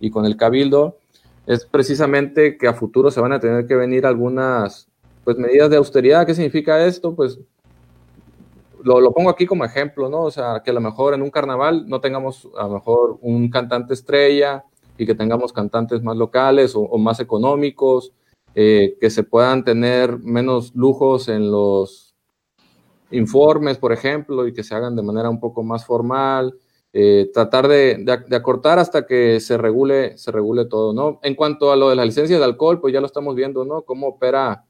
[0.00, 0.96] y con el cabildo,
[1.46, 4.88] es precisamente que a futuro se van a tener que venir algunas
[5.24, 6.26] pues, medidas de austeridad.
[6.26, 7.14] ¿Qué significa esto?
[7.14, 7.38] Pues
[8.82, 10.22] lo, lo, pongo aquí como ejemplo, ¿no?
[10.22, 13.50] O sea, que a lo mejor en un carnaval no tengamos a lo mejor un
[13.50, 14.64] cantante estrella,
[15.00, 18.12] y que tengamos cantantes más locales o, más económicos,
[18.54, 22.14] eh, que se puedan tener menos lujos en los
[23.10, 26.54] informes, por ejemplo, y que se hagan de manera un poco más formal,
[26.92, 31.18] eh, tratar de, acortar hasta que se regule, se regule todo, ¿no?
[31.22, 33.80] En cuanto a lo de la licencia de alcohol, pues ya lo estamos viendo, ¿no?
[33.82, 34.66] Cómo opera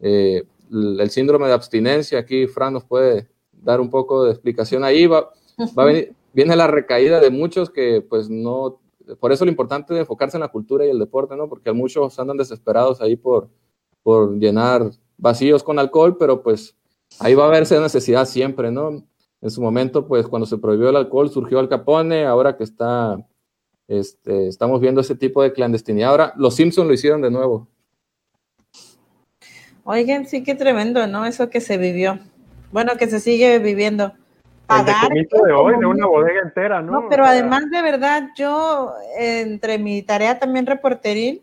[0.00, 2.20] eh, el síndrome de abstinencia.
[2.20, 5.06] Aquí Fran nos puede dar un poco de explicación ahí.
[5.06, 5.30] Va,
[5.78, 8.80] va a venir, viene la recaída de muchos que pues no
[9.20, 11.48] por eso lo importante de enfocarse en la cultura y el deporte, ¿no?
[11.48, 13.48] Porque muchos andan desesperados ahí por,
[14.02, 16.76] por llenar vacíos con alcohol, pero pues
[17.18, 19.04] ahí va a haberse necesidad siempre, ¿no?
[19.40, 23.18] En su momento, pues cuando se prohibió el alcohol, surgió el capone, ahora que está,
[23.88, 26.10] este, estamos viendo ese tipo de clandestinidad.
[26.10, 27.68] Ahora, los Simpsons lo hicieron de nuevo.
[29.84, 31.26] Oigan, sí que tremendo, ¿no?
[31.26, 32.18] Eso que se vivió.
[32.72, 34.14] Bueno, que se sigue viviendo
[34.66, 35.10] pagar.
[35.14, 36.92] El de hoy, de una bodega entera, ¿no?
[36.92, 41.42] No, pero además de verdad, yo, entre mi tarea también reporteril,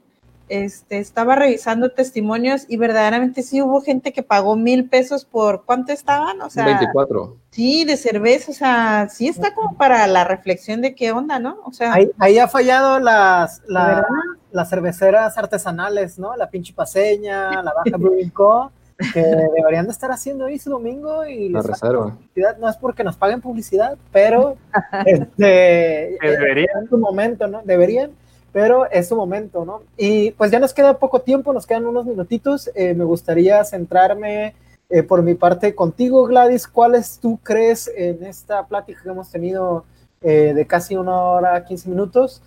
[0.49, 5.93] este, estaba revisando testimonios y verdaderamente sí hubo gente que pagó mil pesos por cuánto
[5.93, 6.65] estaban, o sea.
[6.65, 7.37] 24.
[7.51, 11.59] Sí, de cerveza, o sea, sí está como para la reflexión de qué onda, ¿no?
[11.63, 11.93] O sea.
[11.93, 14.05] Ahí, ahí ha fallado las, la,
[14.51, 16.35] las cerveceras artesanales, ¿no?
[16.35, 18.71] La pinche paseña, la baja Brewing Co
[19.13, 22.17] que deberían de estar haciendo hoy su domingo y la reserva.
[22.59, 24.57] No es porque nos paguen publicidad, pero
[25.05, 26.83] este, deberían.
[26.83, 27.61] Es su momento, ¿no?
[27.63, 28.11] Deberían,
[28.51, 29.83] pero es su momento, ¿no?
[29.97, 32.69] Y pues ya nos queda poco tiempo, nos quedan unos minutitos.
[32.75, 34.55] Eh, me gustaría centrarme
[34.89, 36.67] eh, por mi parte contigo, Gladys.
[36.67, 39.85] ¿Cuáles tú crees en esta plática que hemos tenido
[40.21, 42.41] eh, de casi una hora, 15 minutos?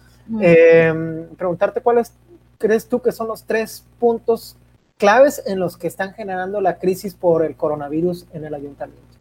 [1.37, 2.15] preguntarte cuáles
[2.57, 4.57] crees tú que son los tres puntos
[4.99, 9.19] claves en los que están generando la crisis por el coronavirus en el ayuntamiento?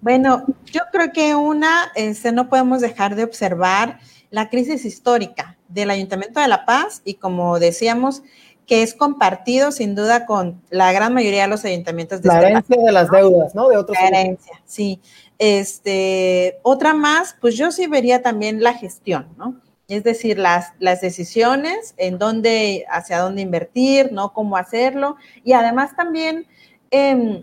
[0.00, 3.98] Bueno, yo creo que una, este, no podemos dejar de observar
[4.30, 8.22] la crisis histórica del Ayuntamiento de La Paz y como decíamos,
[8.66, 12.46] que es compartido sin duda con la gran mayoría de los ayuntamientos de La este
[12.48, 13.68] herencia de las deudas, ¿no?
[13.68, 13.96] De otros.
[14.00, 15.00] La herencia, sí.
[15.38, 19.54] Este, otra más, pues yo sí vería también la gestión, ¿no?
[19.88, 24.32] Es decir, las, las decisiones en dónde, hacia dónde invertir, ¿no?
[24.32, 25.16] Cómo hacerlo.
[25.44, 26.46] Y además también
[26.90, 27.40] eh,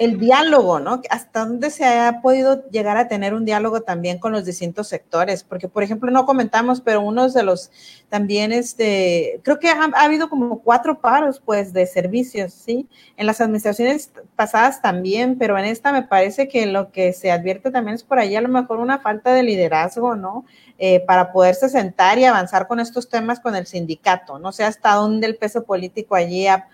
[0.00, 1.02] el diálogo, ¿no?
[1.10, 5.44] Hasta dónde se ha podido llegar a tener un diálogo también con los distintos sectores,
[5.44, 7.70] porque por ejemplo no comentamos, pero uno de los
[8.08, 12.88] también, este, creo que ha, habido como cuatro paros, pues, de servicios, ¿sí?
[13.18, 17.70] En las administraciones pasadas también, pero en esta me parece que lo que se advierte
[17.70, 20.46] también es por ahí a lo mejor una falta de liderazgo, ¿no?
[20.78, 24.38] Eh, para poderse sentar y avanzar con estos temas con el sindicato.
[24.38, 26.68] No sé hasta dónde el peso político allí ha,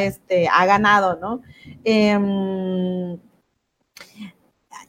[0.00, 1.42] este, ha ganado, ¿no?
[1.84, 3.18] Em,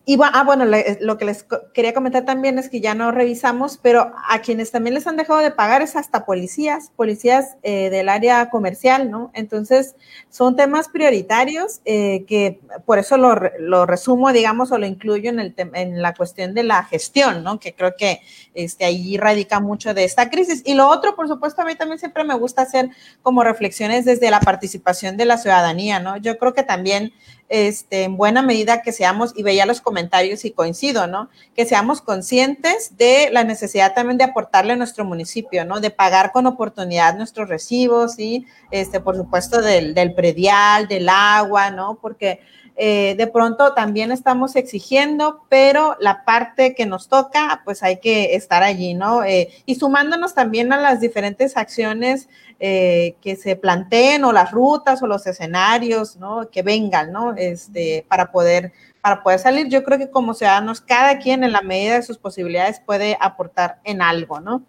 [0.10, 0.64] y ah, bueno,
[1.02, 4.94] lo que les quería comentar también es que ya no revisamos, pero a quienes también
[4.94, 9.32] les han dejado de pagar es hasta policías, policías eh, del área comercial, ¿no?
[9.34, 9.98] Entonces,
[10.30, 15.42] son temas prioritarios eh, que por eso lo, lo, resumo, digamos, o lo incluyo en,
[15.42, 17.60] el en la cuestión de la gestión, ¿no?
[17.60, 18.22] Que creo que
[18.54, 20.64] este, ahí radica mucho de esta crisis.
[20.66, 22.92] Y lo otro, por supuesto, a mí también siempre me gusta hacer
[23.24, 26.16] como reflexiones desde la participación de la ciudadanía, ¿no?
[26.16, 27.12] Yo creo que también
[27.50, 31.30] este, en buena medida que seamos, y veía los comentarios y coincido, ¿no?
[31.56, 35.80] Que seamos conscientes de la necesidad también de aportarle a nuestro municipio, ¿no?
[35.80, 41.72] De pagar con oportunidad nuestros recibos y, este, por supuesto, del, del predial, del agua,
[41.72, 42.00] ¿no?
[42.02, 42.42] Porque
[42.80, 48.36] eh, de pronto también estamos exigiendo, pero la parte que nos toca, pues hay que
[48.36, 49.24] estar allí, ¿no?
[49.24, 55.02] Eh, y sumándonos también a las diferentes acciones eh, que se planteen o las rutas
[55.02, 56.52] o los escenarios, ¿no?
[56.52, 57.34] Que vengan, ¿no?
[57.36, 59.70] Este, para poder, para poder salir.
[59.70, 63.80] Yo creo que como ciudadanos, cada quien en la medida de sus posibilidades puede aportar
[63.84, 64.64] en algo, ¿no?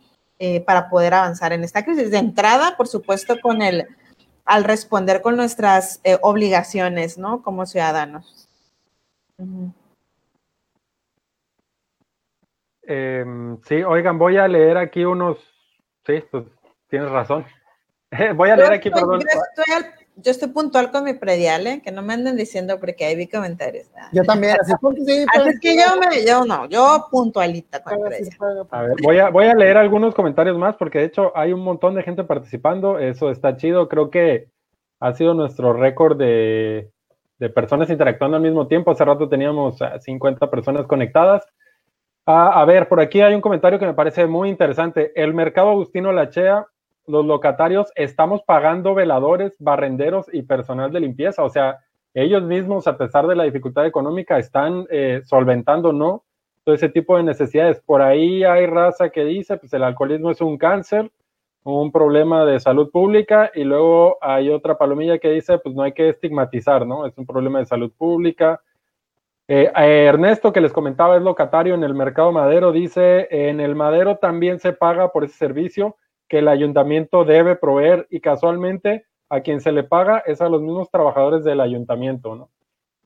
[0.65, 2.13] para poder avanzar en esta crisis.
[2.13, 3.89] De entrada, por supuesto, con el
[4.49, 7.43] al responder con nuestras eh, obligaciones, ¿no?
[7.43, 8.49] Como ciudadanos.
[12.83, 15.37] Em, sí, oigan, voy a leer aquí unos,
[16.07, 16.45] sí, pues
[16.89, 17.45] tienes razón.
[18.37, 19.21] voy a leer aquí, perdón.
[19.21, 19.98] Yo estoy,
[20.53, 21.81] puntual con mi predial, ¿eh?
[21.83, 23.91] que no me anden diciendo porque ahí vi comentarios.
[24.13, 24.73] Yo también, así,
[25.47, 28.05] es que yo, me, yo no, yo puntualita con mi
[28.71, 31.61] A ver, voy a, voy a leer algunos comentarios más porque de hecho hay un
[31.61, 34.49] montón de gente participando, eso está chido, creo que
[35.01, 36.91] ha sido nuestro récord de,
[37.39, 41.47] de personas interactuando al mismo tiempo, hace rato teníamos 50 personas conectadas.
[42.27, 45.13] Ah, a ver, por aquí hay un comentario que me parece muy interesante.
[45.15, 46.67] El mercado Agustino Lachea
[47.09, 51.43] los locatarios estamos pagando veladores, barrenderos y personal de limpieza.
[51.43, 51.79] O sea,
[52.15, 56.25] ellos mismos, a pesar de la dificultad económica, están eh, solventando, ¿no?
[56.65, 57.81] Todo ese tipo de necesidades.
[57.81, 61.11] Por ahí hay raza que dice, pues el alcoholismo es un cáncer,
[61.65, 65.93] un problema de salud pública, y luego hay otra palomilla que dice, pues no hay
[65.93, 67.07] que estigmatizar, ¿no?
[67.07, 68.61] Es un problema de salud pública.
[69.49, 74.17] Eh, Ernesto, que les comentaba, es locatario en el mercado madero, dice, en el madero
[74.17, 75.97] también se paga por ese servicio
[76.29, 80.63] que el ayuntamiento debe proveer y casualmente a quien se le paga es a los
[80.63, 82.51] mismos trabajadores del ayuntamiento, ¿no?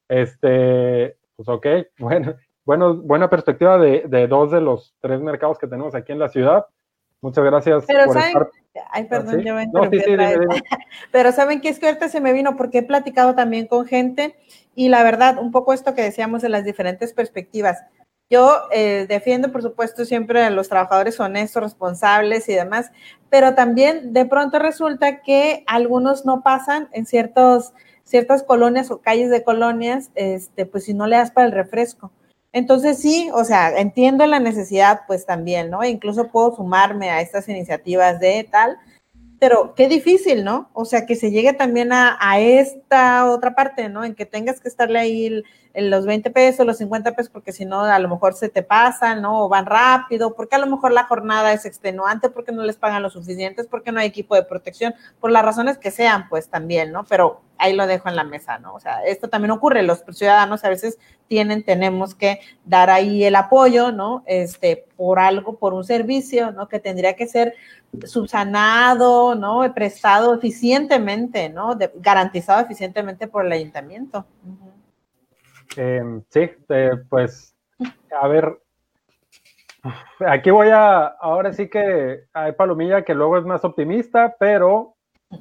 [0.09, 1.67] Este, pues ok,
[1.99, 6.19] bueno, bueno buena perspectiva de, de, dos de los tres mercados que tenemos aquí en
[6.19, 6.67] la ciudad.
[7.21, 8.35] Muchas gracias Pero por saben,
[8.91, 9.47] Ay, perdón, ¿Sí?
[9.47, 10.17] yo me no, sí, sí,
[11.13, 14.35] Pero saben que es que ahorita se me vino porque he platicado también con gente
[14.75, 17.85] y la verdad, un poco esto que decíamos de las diferentes perspectivas.
[18.33, 22.91] Yo eh, defiendo, por supuesto, siempre a los trabajadores honestos, responsables y demás,
[23.29, 27.75] pero también de pronto resulta que algunos no pasan en ciertos,
[28.05, 32.11] ciertas colonias o calles de colonias, este, pues si no le das para el refresco.
[32.55, 35.85] Entonces sí, o sea, entiendo la necesidad, pues también, ¿no?
[35.85, 38.79] Incluso puedo sumarme a estas iniciativas de tal,
[39.43, 40.71] pero qué difícil, ¿no?
[40.73, 44.05] O sea, que se llegue también a, esta otra parte, ¿no?
[44.05, 45.43] En que tengas que estarle ahí
[45.75, 49.21] los 20 pesos, los 50 pesos, porque si no, a lo mejor se te pasan,
[49.21, 49.45] ¿no?
[49.45, 53.03] O van rápido, porque a lo mejor la jornada es extenuante, porque no les pagan
[53.03, 56.93] lo suficientes, porque no hay equipo de protección, por las razones que sean, pues también,
[56.93, 57.03] ¿no?
[57.03, 58.75] Pero ahí lo dejo en la mesa, ¿no?
[58.75, 60.99] O sea, esto también ocurre, los ciudadanos a veces
[61.29, 64.25] tienen, tenemos que dar ahí el apoyo, ¿no?
[64.27, 66.69] Este, por algo, por un servicio, ¿no?
[66.69, 67.55] Que tendría que ser
[68.05, 69.73] subsanado, ¿no?
[69.75, 71.79] Prestado eficientemente, ¿no?
[71.95, 74.27] garantizado eficientemente por el ayuntamiento.
[75.77, 77.55] Em, sí, eh, pues,
[78.21, 78.59] a ver,
[80.27, 84.92] aquí voy a, ahora sí que hay palomilla que luego es más optimista, pero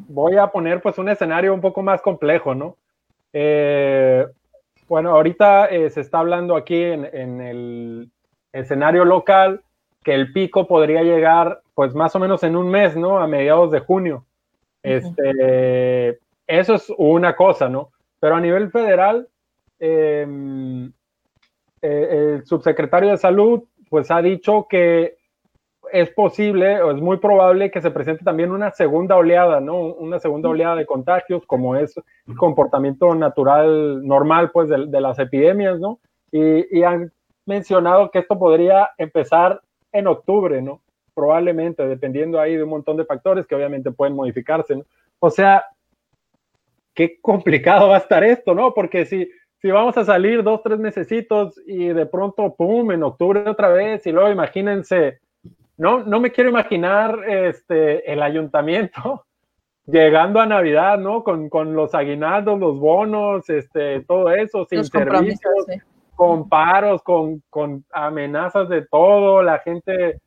[0.07, 2.77] voy a poner pues un escenario un poco más complejo, ¿no?
[3.33, 4.25] Eh,
[4.87, 7.05] bueno, ahorita eh, se está hablando aquí en,
[7.41, 8.09] el
[8.51, 9.61] escenario local
[10.03, 13.19] que el pico podría llegar pues más o menos en un mes, ¿no?
[13.19, 14.25] A mediados de junio.
[14.83, 17.91] Este, eso es una cosa, ¿no?
[18.19, 19.27] Pero a nivel federal,
[19.83, 20.93] Em,
[21.81, 25.17] eh, el subsecretario de Salud pues ha dicho que
[25.91, 29.77] es posible o es muy probable que se presente también una segunda oleada, ¿no?
[29.79, 31.95] Una segunda oleada de contagios, como es
[32.27, 35.99] el comportamiento natural normal, pues, de, las epidemias, ¿no?
[36.31, 37.11] Y, y, han
[37.45, 39.61] mencionado que esto podría empezar
[39.91, 40.81] en octubre, ¿no?
[41.13, 44.85] Probablemente, dependiendo ahí de un montón de factores que obviamente pueden modificarse, ¿no?
[45.19, 45.65] O sea,
[46.93, 48.73] qué complicado va a estar esto, ¿no?
[48.73, 49.29] Porque si,
[49.61, 54.05] si vamos a salir dos, tres mesecitos y de pronto, ¡pum!, en octubre otra vez,
[54.07, 55.19] y luego imagínense,
[55.81, 59.25] no, no me quiero imaginar este, el ayuntamiento
[59.87, 61.23] llegando a Navidad, ¿no?
[61.23, 65.65] Con, con los aguinaldos, los bonos, este, todo eso, sin servicios,
[66.13, 70.19] con paros, con, con amenazas de todo, la gente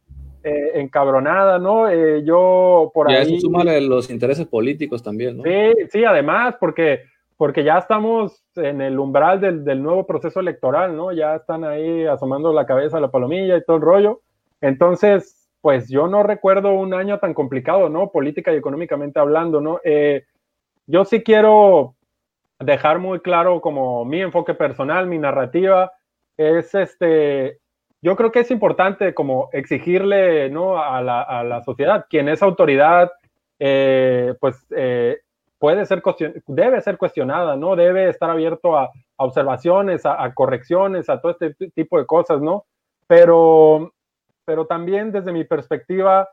[0.43, 1.89] eh, encabronada, ¿no?
[1.89, 3.35] Eh, yo por y ahí...
[3.37, 5.45] eso suma los intereses políticos también, ¿no?
[5.45, 7.03] Sí, sí, además, porque,
[7.37, 11.13] porque ya estamos en el umbral del, del, nuevo proceso electoral, ¿no?
[11.13, 14.21] Ya están ahí asomando la cabeza a la palomilla y todo el rollo.
[14.61, 18.11] Entonces, pues yo no recuerdo un año tan complicado, ¿no?
[18.11, 19.81] Política y económicamente hablando, ¿no?
[19.83, 20.27] Eh,
[20.87, 21.95] yo sí quiero
[22.59, 25.91] dejar muy claro como mi enfoque personal, mi narrativa,
[26.37, 27.61] es este,
[28.03, 30.77] yo creo que es importante como exigirle ¿no?
[30.79, 33.11] a, la, sociedad, quien es autoridad,
[33.59, 35.21] eh, pues eh,
[35.59, 36.03] puede ser
[36.47, 37.75] debe ser cuestionada, ¿no?
[37.75, 42.67] Debe estar abierto a, observaciones, a, correcciones, a todo este tipo de cosas, ¿no?
[43.07, 43.94] Pero,
[44.45, 46.29] pero también desde mi perspectiva,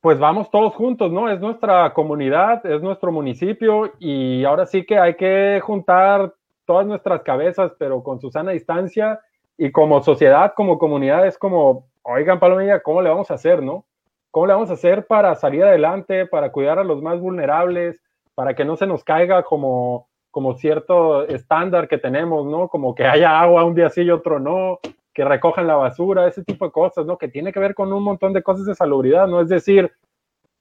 [0.00, 1.28] pues vamos todos juntos, ¿no?
[1.28, 6.34] Es nuestra comunidad, es nuestro municipio y ahora sí que hay que juntar
[6.64, 9.20] todas nuestras cabezas, pero con su sana distancia
[9.56, 13.86] y como sociedad, como comunidad, es como, oigan, Palomilla, ¿cómo le vamos a hacer, no?
[14.30, 18.00] ¿Cómo le vamos a hacer para salir adelante, para cuidar a los más vulnerables,
[18.34, 22.68] para que no se nos caiga como, como cierto estándar que tenemos, ¿no?
[22.68, 24.78] Como que haya agua un día sí y otro no,
[25.18, 27.18] que recojan la basura, ese tipo de cosas, ¿no?
[27.18, 29.40] Que tiene que ver con un montón de cosas de salubridad, ¿no?
[29.40, 29.90] Es decir,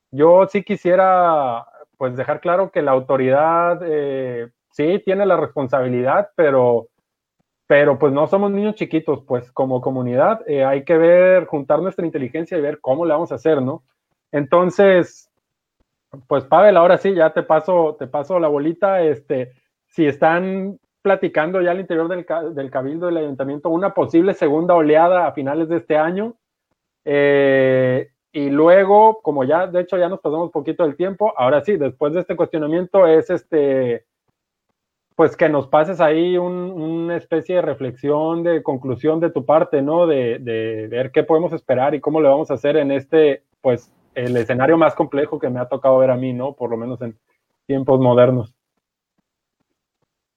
[0.10, 1.64] yo sí quisiera,
[1.96, 6.88] pues, dejar claro que la autoridad, eh, sí, tiene la responsabilidad, pero
[7.68, 12.06] pero pues no somos niños chiquitos, pues como comunidad eh, hay que ver, juntar nuestra
[12.06, 13.84] inteligencia y ver cómo le vamos a hacer, ¿no?
[14.32, 15.30] Entonces,
[16.28, 19.52] pues Pavel, ahora sí, ya te paso, te paso la bolita, este,
[19.86, 25.26] si están platicando ya al interior del, del cabildo del ayuntamiento una posible segunda oleada
[25.26, 26.36] a finales de este año,
[27.06, 31.78] eh, y luego, como ya, de hecho ya nos pasamos poquito del tiempo, ahora sí,
[31.78, 34.06] después de este cuestionamiento es este
[35.16, 39.82] pues que nos pases ahí un, una especie de reflexión, de conclusión de tu parte,
[39.82, 40.06] ¿no?
[40.06, 43.92] De, de, ver qué podemos esperar y cómo le vamos a hacer en este, pues,
[44.14, 46.54] el escenario más complejo que me ha tocado ver a mí, ¿no?
[46.54, 47.18] Por lo menos en
[47.66, 48.57] tiempos modernos.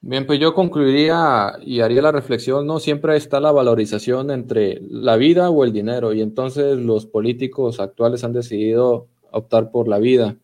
[0.03, 2.81] Bien, pues yo concluiría y haría la reflexión, ¿no?
[2.81, 8.25] Siempre está la valorización entre la vida o el dinero y entonces los políticos actuales
[8.25, 10.39] han decidido optar por la vida.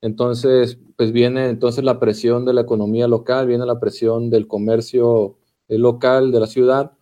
[0.00, 5.36] Entonces, pues viene entonces la presión de la economía local, viene la presión del comercio
[5.68, 6.92] eh, local de la ciudad.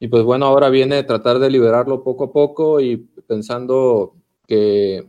[0.00, 2.96] Y pues bueno, ahora viene tratar de liberarlo poco a poco y
[3.28, 4.14] pensando
[4.48, 5.06] que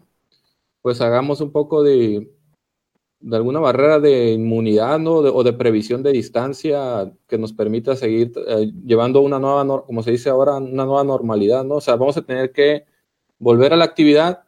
[0.82, 2.35] pues hagamos un poco de,
[3.20, 5.14] de alguna barrera de inmunidad ¿no?
[5.14, 10.12] o de previsión de distancia que nos permita seguir eh, llevando una nueva, como se
[10.12, 11.76] dice ahora, una nueva normalidad, ¿no?
[11.76, 12.86] O sea, vamos a tener que
[13.40, 14.44] volver a la actividad,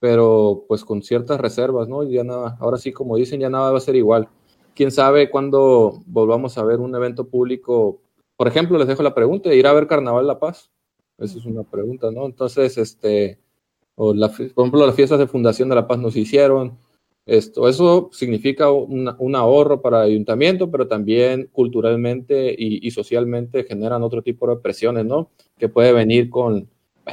[0.00, 2.02] pero pues con ciertas reservas, ¿no?
[2.02, 4.28] Ya nada, ahora sí, como dicen, ya nada va a ser igual.
[4.74, 8.02] Quién sabe cuándo volvamos a ver un evento público.
[8.36, 10.70] Por ejemplo, les dejo la pregunta, ¿ir a ver Carnaval La Paz?
[11.18, 12.26] Esa es una pregunta, ¿no?
[12.26, 13.40] Entonces, este,
[13.94, 16.78] o la, por ejemplo, las fiestas de Fundación de La Paz nos hicieron.
[17.26, 24.22] Esto, eso significa un ahorro para el ayuntamiento, pero también culturalmente y, socialmente generan otro
[24.22, 25.28] tipo de presiones, ¿no?
[25.58, 26.68] Que puede venir con,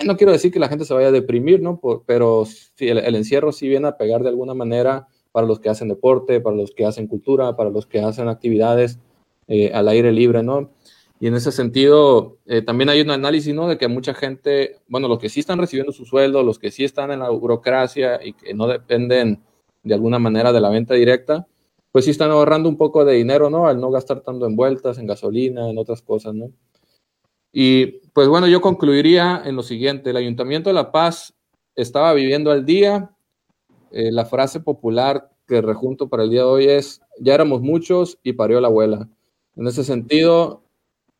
[0.06, 1.82] no quiero decir que la gente se vaya a deprimir, ¿no?
[2.06, 5.70] pero sí, el, el, encierro sí viene a pegar de alguna manera para los que
[5.70, 9.00] hacen deporte, para los que hacen cultura, para los que hacen actividades
[9.48, 10.70] eh, al aire libre, ¿no?
[11.20, 13.68] Y en ese sentido, eh, también hay un análisis, ¿no?
[13.68, 16.84] De que mucha gente, bueno, los que sí están recibiendo su sueldo, los que sí
[16.84, 19.42] están en la burocracia y que no dependen
[19.84, 21.48] de alguna manera de la venta directa,
[21.92, 23.68] pues sí están ahorrando un poco de dinero, ¿no?
[23.68, 26.52] Al no gastar tanto en vueltas, en gasolina, en otras cosas, ¿no?
[27.52, 31.36] Y pues bueno, yo concluiría en lo siguiente, el Ayuntamiento de La Paz
[31.76, 33.12] estaba viviendo al día.
[33.92, 38.18] Eh, la frase popular que rejunto para el día de hoy es, ya éramos muchos
[38.24, 39.08] y parió la abuela.
[39.56, 40.64] En ese sentido,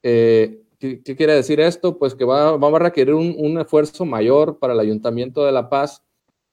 [0.02, 2.00] eh, ¿qué, ¿qué, quiere decir esto?
[2.00, 6.04] Pues que va, a requerir un, esfuerzo mayor para el Ayuntamiento de La Paz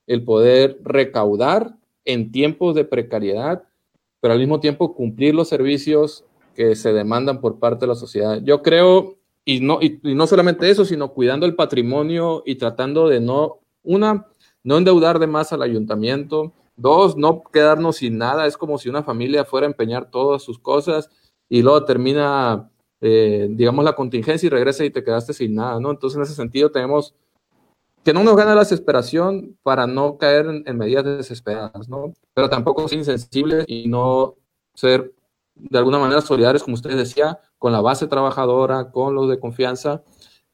[0.06, 1.76] el poder recaudar
[2.12, 3.64] en tiempos de precariedad,
[4.20, 6.24] pero al mismo tiempo cumplir los servicios
[6.54, 8.40] que se demandan por parte de la sociedad.
[8.42, 13.20] Yo creo y, no, y, no solamente eso, sino cuidando el patrimonio y tratando de
[13.20, 14.26] no, una,
[14.62, 19.02] no endeudar de más al ayuntamiento, dos, no quedarnos sin nada, es como si una
[19.02, 21.10] familia fuera a empeñar todas sus cosas
[21.48, 22.70] y luego termina,
[23.00, 25.90] eh, digamos, la contingencia y regresa y te quedaste sin nada, ¿no?
[25.90, 27.14] Entonces, en ese sentido, tenemos
[28.04, 32.14] que no nos gane la desesperación para no caer en, medidas desesperadas, ¿no?
[32.34, 34.36] Pero tampoco ser insensibles y no
[34.74, 35.12] ser
[35.54, 40.02] de alguna manera solidarios, como usted decía, con la base trabajadora, con los de confianza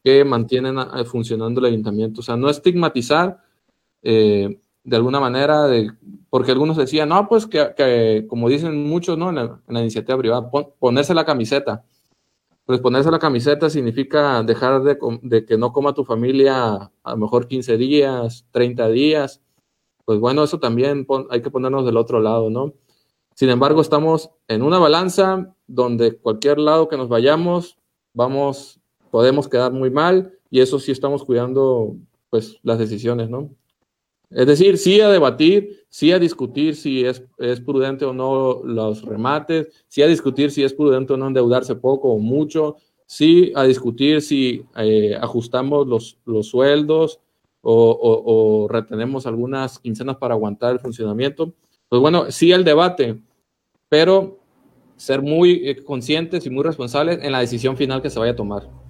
[0.03, 2.19] que mantienen funcionando el ayuntamiento.
[2.19, 3.39] O sea, no estigmatizar
[4.01, 5.91] eh, de alguna manera, de,
[6.29, 9.29] porque algunos decían, no, pues que, como dicen muchos, ¿no?
[9.29, 9.35] En
[9.67, 10.49] la, iniciativa privada,
[10.79, 11.83] ponerse la camiseta.
[12.67, 17.47] Pues ponerse la camiseta significa dejar de, que no coma tu familia a lo mejor
[17.47, 19.41] 15 días, 30 días.
[20.03, 22.73] Pues bueno, eso también hay que ponernos del otro lado, ¿no?
[23.35, 27.77] Sin embargo, estamos en una balanza donde cualquier lado que nos vayamos,
[28.13, 28.81] vamos,
[29.11, 31.95] podemos quedar muy mal y eso sí estamos cuidando,
[32.29, 33.49] pues, las decisiones, ¿no?
[34.29, 39.01] Es decir, sí a debatir, sí a discutir si es, es, prudente o no los
[39.03, 42.75] remates, sí a discutir si es prudente o no endeudarse poco o mucho,
[43.05, 47.21] sí a discutir si eh, ajustamos los, los sueldos
[47.61, 51.53] o, o, retenemos algunas quincenas para aguantar el funcionamiento.
[51.89, 53.21] Pues bueno, sí el debate,
[53.89, 54.39] pero
[54.97, 58.35] ser muy eh, conscientes y muy responsables en la decisión final que se vaya a
[58.35, 58.86] tomar.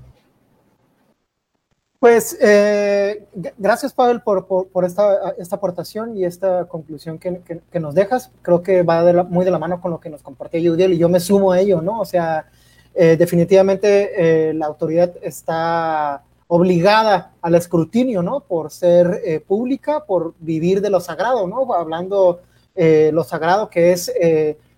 [1.99, 3.25] Pues eh,
[3.57, 7.41] gracias, Pavel, por, por, esta, esta, aportación y esta conclusión que,
[7.71, 8.31] que, nos dejas.
[8.43, 11.09] Creo que va muy de la mano con lo que nos compartió Yudiel y yo
[11.09, 11.99] me sumo a ello, ¿no?
[11.99, 12.45] O sea,
[12.93, 18.41] eh, definitivamente eh, la autoridad está obligada al escrutinio, ¿no?
[18.41, 21.73] Por ser pública, por vivir de lo sagrado, ¿no?
[21.73, 22.41] Hablando
[22.75, 24.13] lo sagrado que es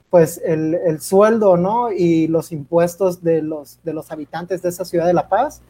[0.10, 1.92] pues el, el, sueldo, ¿no?
[1.92, 5.62] Y los impuestos de los, de los habitantes de esa ciudad de La Paz.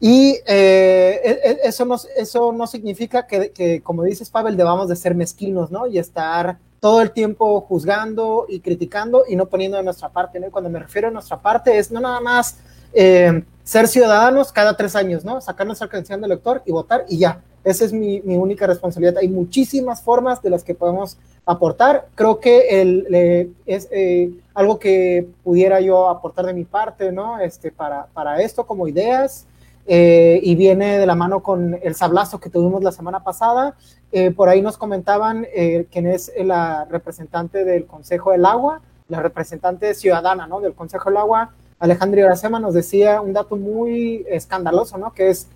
[0.00, 4.96] Y eh, e, e, eso, no, eso no significa que, como dices, Pavel, debamos de
[4.96, 5.86] ser mezquinos, ¿no?
[5.86, 10.48] Y estar todo el tiempo juzgando y criticando y no poniendo de nuestra parte, ¿no?
[10.48, 12.56] Y cuando me refiero a nuestra parte es no nada más
[12.94, 15.42] eh, ser ciudadanos cada tres años, ¿no?
[15.42, 17.42] Sacar nuestra credencial de elector y votar y ya.
[17.62, 19.18] Esa es mi, mi, única responsabilidad.
[19.18, 22.08] Hay muchísimas formas de las que podemos aportar.
[22.14, 27.38] Creo que el, es eh, algo que pudiera yo aportar de mi parte, ¿no?
[27.38, 29.46] Este, para, para esto como ideas.
[29.92, 33.74] Eh, y viene de la mano con el sablazo que tuvimos la semana pasada.
[34.12, 39.20] Eh, por ahí nos comentaban eh, quién es la representante del Consejo del Agua, la
[39.20, 40.60] representante ciudadana ¿no?
[40.60, 41.50] del Consejo del Agua,
[41.80, 45.12] Alejandra Iracema, nos decía un dato muy escandaloso, ¿no?
[45.12, 45.48] que es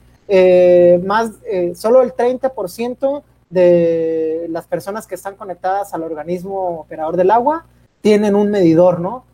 [1.04, 1.30] más,
[1.76, 7.66] solo el 30% de las personas que están conectadas al organismo operador del agua
[8.00, 9.24] tienen un medidor, ¿no?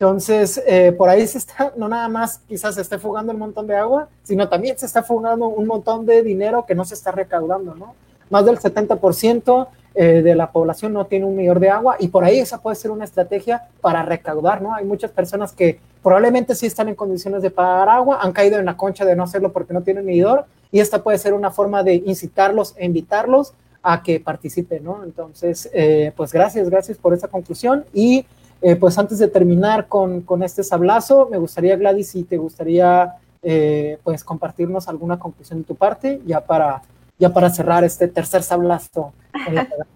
[0.00, 3.66] Entonces, eh, por ahí se está, no nada más quizás se esté fugando un montón
[3.66, 7.12] de agua, sino también se está fugando un montón de dinero que no se está
[7.12, 7.94] recaudando, ¿no?
[8.30, 12.24] Más del 70% eh, de la población no tiene un medidor de agua y por
[12.24, 14.74] ahí esa puede ser una estrategia para recaudar, ¿no?
[14.74, 18.64] Hay muchas personas que probablemente sí están en condiciones de pagar agua, han caído en
[18.64, 21.82] la concha de no hacerlo porque no tienen medidor y esta puede ser una forma
[21.82, 23.52] de incitarlos e invitarlos
[23.82, 25.04] a que participen, ¿no?
[25.04, 28.24] Entonces, eh, pues gracias, gracias por esa conclusión y
[28.62, 33.14] eh, pues antes de terminar con, con, este sablazo, me gustaría, Gladys, si te gustaría
[33.42, 36.82] eh, pues compartirnos alguna conclusión de tu parte, ya para,
[37.18, 39.12] ya para cerrar este tercer sablazo.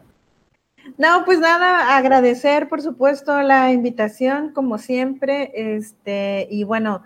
[0.97, 7.03] No, pues nada, agradecer por supuesto la invitación, como siempre, este, y bueno,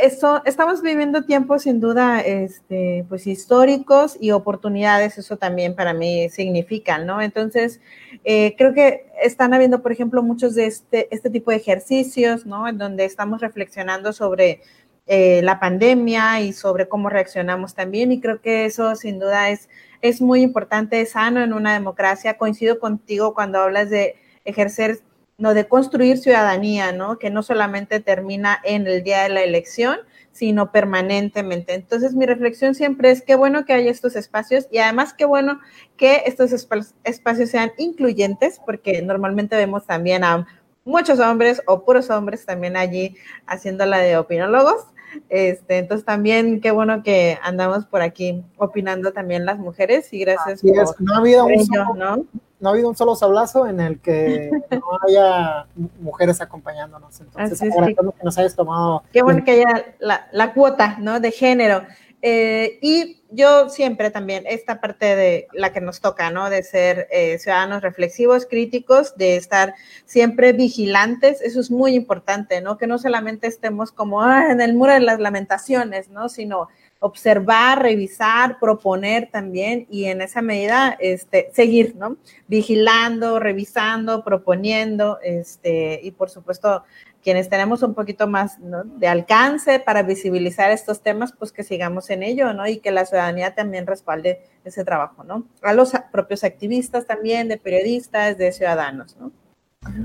[0.00, 6.28] eso, estamos viviendo tiempos sin duda, este, pues históricos y oportunidades, eso también para mí
[6.30, 7.20] significa, ¿no?
[7.20, 7.80] Entonces,
[8.24, 12.68] eh, creo que están habiendo, por ejemplo, muchos de este, este tipo de ejercicios, ¿no?
[12.68, 14.62] En donde estamos reflexionando sobre
[15.06, 19.68] eh, la pandemia y sobre cómo reaccionamos también, y creo que eso sin duda es,
[20.02, 22.38] es muy importante, sano en una democracia.
[22.38, 25.00] Coincido contigo cuando hablas de ejercer
[25.40, 27.18] no de construir ciudadanía, ¿no?
[27.18, 29.98] Que no solamente termina en el día de la elección,
[30.32, 31.74] sino permanentemente.
[31.74, 35.58] Entonces, mi reflexión siempre es qué bueno que haya estos espacios y además qué bueno
[35.96, 40.46] que estos espacios sean incluyentes, porque normalmente vemos también a
[40.84, 44.84] muchos hombres o puros hombres también allí haciendo la de opinólogos.
[45.28, 50.62] Este, entonces también qué bueno que andamos por aquí opinando también las mujeres y gracias
[50.62, 52.26] por, no ha habido un ¿no?
[52.60, 55.66] No ha habido un solo sablazo en el que no haya
[56.00, 57.20] mujeres acompañándonos.
[57.20, 59.02] Entonces, que nos hayas tomado.
[59.12, 61.20] Qué bueno que haya la, la, cuota, ¿no?
[61.20, 61.82] De género.
[62.22, 66.50] Eh, y yo siempre también, esta parte de la que nos toca, ¿no?
[66.50, 69.74] De ser eh, ciudadanos reflexivos, críticos, de estar
[70.04, 72.76] siempre vigilantes, eso es muy importante, ¿no?
[72.76, 76.28] Que no solamente estemos como ah, en el muro de las lamentaciones, ¿no?
[76.28, 76.68] Sino
[77.00, 82.18] observar, revisar, proponer también y en esa medida este, seguir, ¿no?
[82.46, 86.84] Vigilando, revisando, proponiendo, este, y por supuesto
[87.22, 92.22] quienes tenemos un poquito más de alcance para visibilizar estos temas, pues que sigamos en
[92.22, 92.66] ello, ¿no?
[92.66, 95.46] Y que la ciudadanía también respalde ese trabajo, ¿no?
[95.62, 99.32] A los propios activistas también, de periodistas, de ciudadanos, ¿no?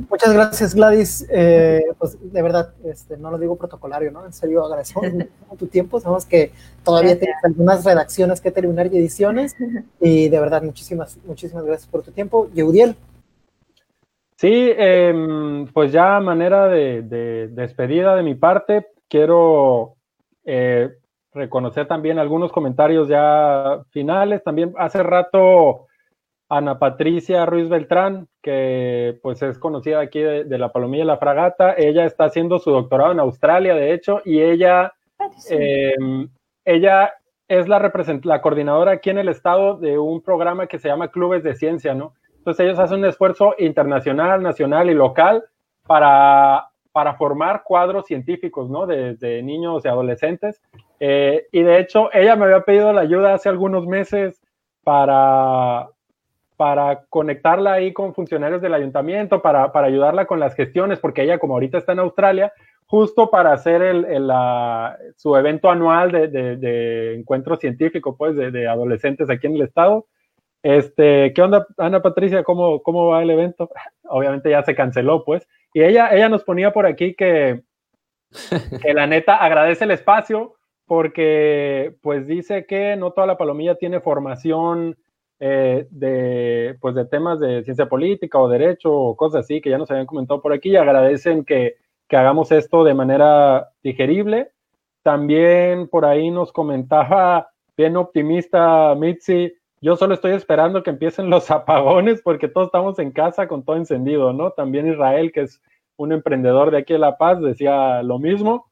[0.09, 1.27] Muchas gracias, Gladys.
[1.29, 4.25] Eh, pues de verdad, este, no lo digo protocolario, ¿no?
[4.25, 5.05] En serio, agradecemos
[5.59, 5.99] tu tiempo.
[5.99, 6.53] Sabemos que
[6.83, 9.55] todavía tienes algunas redacciones que terminar y ediciones.
[9.99, 12.49] Y de verdad, muchísimas, muchísimas gracias por tu tiempo.
[12.53, 12.95] Yeudiel.
[14.37, 19.95] Sí, em, pues ya a manera de, despedida de mi parte, quiero
[20.43, 20.89] eh,
[21.33, 24.43] reconocer también algunos comentarios ya finales.
[24.43, 25.87] También hace rato
[26.49, 31.73] Ana Patricia Ruiz Beltrán, que pues es conocida aquí de, la Palomilla y la Fragata,
[31.77, 34.93] ella está haciendo su doctorado en Australia, de hecho, y ella,
[35.49, 36.29] em,
[36.63, 37.13] ella
[37.47, 37.91] es la,
[38.23, 41.93] la coordinadora aquí en el estado de un programa que se llama Clubes de Ciencia,
[41.93, 42.13] ¿no?
[42.37, 45.43] Entonces ellos hacen un esfuerzo internacional, nacional y local
[45.87, 48.85] para, para formar cuadros científicos, ¿no?
[48.85, 50.61] De, niños y adolescentes.
[50.99, 54.39] Eh, y de hecho, ella me había pedido la ayuda hace algunos meses
[54.83, 55.89] para,
[56.55, 61.39] para conectarla ahí con funcionarios del ayuntamiento, para, para ayudarla con las gestiones, porque ella
[61.39, 62.53] como ahorita está en Australia,
[62.85, 64.31] justo para hacer el,
[65.15, 70.07] su evento anual de, de, encuentro científico, pues, de, adolescentes aquí en el estado.
[70.63, 72.43] Este, ¿qué onda, Ana Patricia?
[72.43, 73.69] ¿Cómo, cómo va el evento?
[74.03, 75.47] Obviamente ya se canceló, pues.
[75.73, 77.63] Y ella, ella nos ponía por aquí que,
[78.81, 80.55] que la neta agradece el espacio
[80.87, 84.97] porque, pues, dice que no toda la palomilla tiene formación
[85.39, 89.77] eh, de, pues, de temas de ciencia política o derecho o cosas así que ya
[89.77, 91.75] nos habían comentado por aquí y agradecen que,
[92.07, 94.51] que hagamos esto de manera digerible.
[95.03, 99.53] También por ahí nos comentaba bien optimista Mitzi
[99.85, 103.75] yo solo estoy esperando que empiecen los apagones porque todos estamos en casa con todo
[103.75, 104.49] encendido, ¿no?
[104.49, 105.61] También Israel, que es
[105.95, 108.65] un emprendedor de aquí de La Paz, decía lo mismo.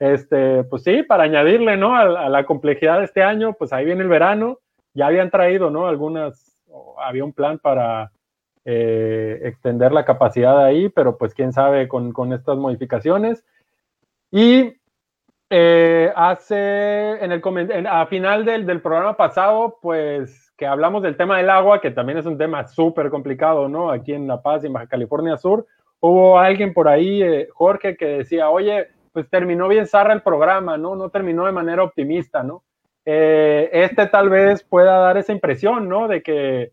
[0.00, 1.94] Este, pues sí, para añadirle, ¿no?
[1.94, 4.58] A, la complejidad de este año, pues ahí viene el verano.
[4.98, 5.86] Ya habían traído, ¿no?
[5.86, 6.60] Algunas,
[6.98, 8.10] había un plan para
[8.64, 13.44] eh, extender la capacidad ahí, pero pues quién sabe con, con estas modificaciones.
[14.32, 14.72] Y
[15.50, 21.36] eh, hace, en el, a final del, del, programa pasado, pues que hablamos del tema
[21.36, 23.92] del agua, que también es un tema súper complicado, ¿no?
[23.92, 25.64] Aquí en La Paz y en Baja California Sur,
[26.00, 30.76] hubo alguien por ahí, eh, Jorge, que decía, oye, pues terminó bien zarra el programa,
[30.76, 30.96] ¿no?
[30.96, 32.64] No terminó de manera optimista, ¿no?
[33.10, 36.08] Eh, este tal vez pueda dar esa impresión, ¿no?
[36.08, 36.72] De que,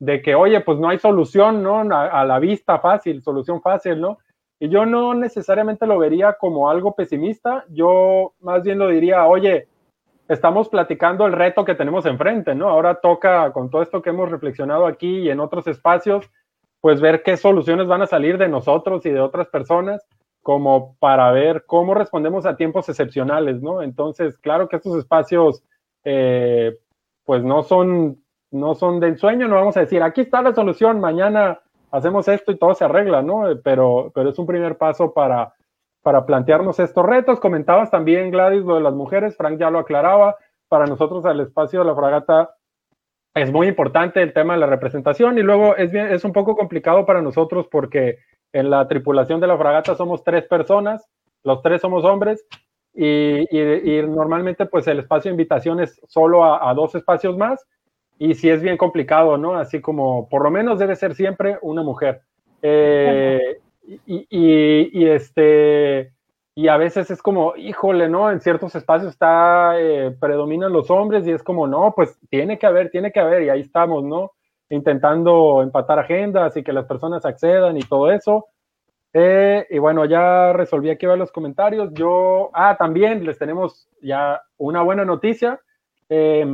[0.00, 1.78] de que, oye, pues no hay solución, ¿no?
[1.78, 4.18] a la vista fácil, solución fácil, ¿no?
[4.58, 9.68] Y yo no necesariamente lo vería como algo pesimista, yo más bien lo diría, oye,
[10.28, 12.68] estamos platicando el reto que tenemos enfrente, ¿no?
[12.68, 16.28] Ahora toca, con todo esto que hemos reflexionado aquí y en otros espacios,
[16.80, 20.04] pues ver qué soluciones van a salir de nosotros y de otras personas,
[20.42, 23.82] como para ver cómo respondemos a tiempos excepcionales, ¿no?
[23.82, 25.62] Entonces, claro que estos espacios,
[26.08, 26.78] eh,
[27.24, 28.22] pues no son,
[28.52, 31.60] no son de ensueño, no vamos a decir, aquí está la solución, mañana
[31.90, 33.50] hacemos esto y todo se arregla, ¿no?
[33.50, 35.52] Eh, pero, pero es un primer paso para,
[36.02, 37.40] para plantearnos estos retos.
[37.40, 40.36] Comentabas también, Gladys, lo de las mujeres, Frank ya lo aclaraba,
[40.68, 42.54] para nosotros al espacio de la fragata
[43.34, 46.56] es muy importante el tema de la representación y luego es, bien, es un poco
[46.56, 48.18] complicado para nosotros porque
[48.52, 51.04] en la tripulación de la fragata somos tres personas,
[51.42, 52.46] los tres somos hombres
[52.98, 57.66] y, y, normalmente pues el espacio de invitación es solo a, dos espacios más
[58.18, 59.56] y sí es bien complicado, ¿no?
[59.56, 62.22] Así como por lo menos debe ser siempre una mujer.
[62.62, 63.58] Eh,
[64.06, 66.10] y, y, este,
[66.54, 68.30] y a veces es como, híjole, ¿no?
[68.30, 72.66] En ciertos espacios está, eh, predominan los hombres y es como, no, pues tiene que
[72.66, 74.32] haber, tiene que haber, y ahí estamos, ¿no?
[74.70, 78.46] Intentando empatar agendas y que las personas accedan y todo eso.
[79.18, 81.90] Eh, y bueno, ya resolví aquí los comentarios.
[81.94, 85.60] Yo, ah, también les tenemos ya una buena noticia.
[86.10, 86.44] Eh,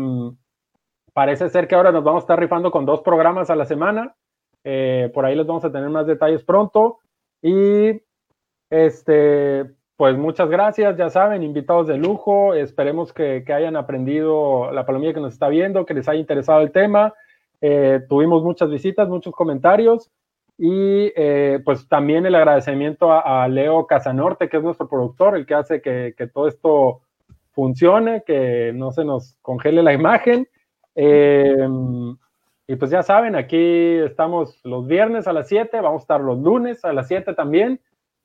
[1.12, 4.14] Parece ser que ahora nos vamos a estar rifando con dos programas a la semana.
[4.64, 7.01] Eh, por ahí les vamos a tener más detalles pronto.
[7.43, 8.01] Y
[8.70, 9.66] este,
[9.97, 12.55] pues muchas gracias, ya saben, invitados de lujo.
[12.55, 16.72] Esperemos que, hayan aprendido la palomilla que nos está viendo, que les haya interesado el
[16.72, 17.12] tema.
[17.60, 20.10] Eh, tuvimos muchas visitas, muchos comentarios.
[20.64, 25.55] Y eh, pues también el agradecimiento a, Leo Casanorte, que es nuestro productor, el que
[25.55, 27.01] hace que, que todo esto
[27.51, 30.48] funcione, que no se nos congele la imagen.
[30.94, 31.66] Eh,
[32.68, 36.39] y pues ya saben, aquí estamos los viernes a las 7, vamos a estar los
[36.39, 37.80] lunes a las 7 también,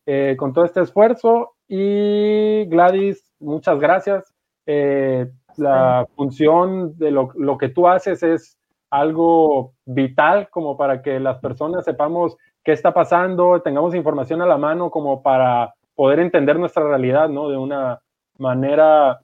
[0.06, 1.56] eh, con todo este esfuerzo.
[1.68, 4.32] Y Gladys, muchas gracias.
[4.68, 8.57] Eh, la función de lo, lo, que tú haces es
[8.90, 14.58] algo vital como para que las personas sepamos qué está pasando, tengamos información a la
[14.58, 17.50] mano como para poder entender nuestra realidad, ¿no?
[17.50, 18.02] De una
[18.38, 19.22] manera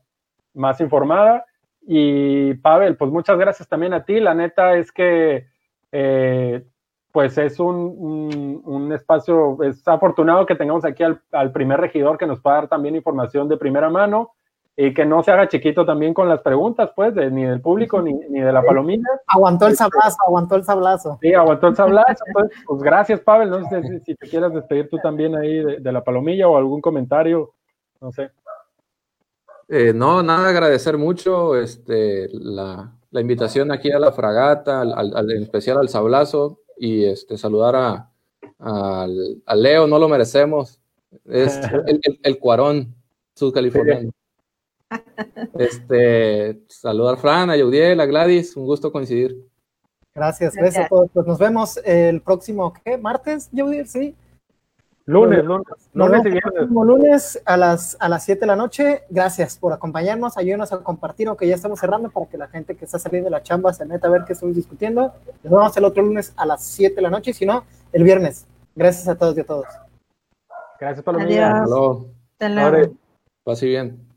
[0.54, 1.46] más informada.
[1.86, 4.20] Y Pavel, pues muchas gracias también a ti.
[4.20, 5.48] La neta es que
[5.92, 6.64] eh,
[7.12, 12.26] pues es un, un, espacio, es afortunado que tengamos aquí al, al, primer regidor que
[12.26, 14.32] nos pueda dar también información de primera mano
[14.76, 18.02] y que no se haga chiquito también con las preguntas, pues, de, ni del público
[18.02, 19.08] ni, ni, de la palomilla.
[19.28, 21.20] Aguantó el sablazo, aguantó el sablazo.
[21.22, 22.24] Sí, aguantó el sablazo.
[22.34, 23.52] Pues, pues gracias, Pavel.
[23.52, 26.58] No sé si, si, te quieras despedir tú también ahí de, de la palomilla o
[26.58, 27.54] algún comentario,
[28.02, 28.32] no sé.
[29.70, 35.32] Eh, no, nada, agradecer mucho este, la, la, invitación aquí a la fragata, al, al,
[35.32, 38.10] en especial al sablazo, y este, saludar a,
[38.60, 39.08] a,
[39.46, 40.80] a Leo, no lo merecemos.
[41.26, 42.96] Es el, el, el Cuarón,
[43.36, 44.12] subcaliforniano.
[45.58, 49.38] Este, saludar a Fran, a Yaudiel, a Gladys, un gusto coincidir.
[50.16, 51.10] Gracias, gracias a todos.
[51.14, 52.98] Pues nos vemos el próximo, ¿qué?
[52.98, 53.88] ¿Martes, Yaudiel?
[53.88, 54.16] Sí.
[55.06, 56.70] Lunes, lunes, lunes y viernes.
[56.70, 59.04] lunes a las, a las 7 de la noche.
[59.10, 60.38] Gracias por acompañarnos.
[60.38, 63.32] Ayúdenos a compartir, aunque ya estamos cerrando, para que la gente que está saliendo de
[63.32, 65.12] la chamba se meta a ver qué estamos discutiendo.
[65.44, 68.04] Nos vemos el otro lunes a las 7 de la noche, y si no, el
[68.04, 68.46] viernes.
[68.76, 69.66] Gracias a todos y a todos.
[70.80, 71.64] Gracias, Palomilla.
[71.64, 71.64] Adiós.
[71.64, 72.08] Hasta luego.
[72.32, 72.94] Hasta luego.
[73.44, 74.13] Pase bien.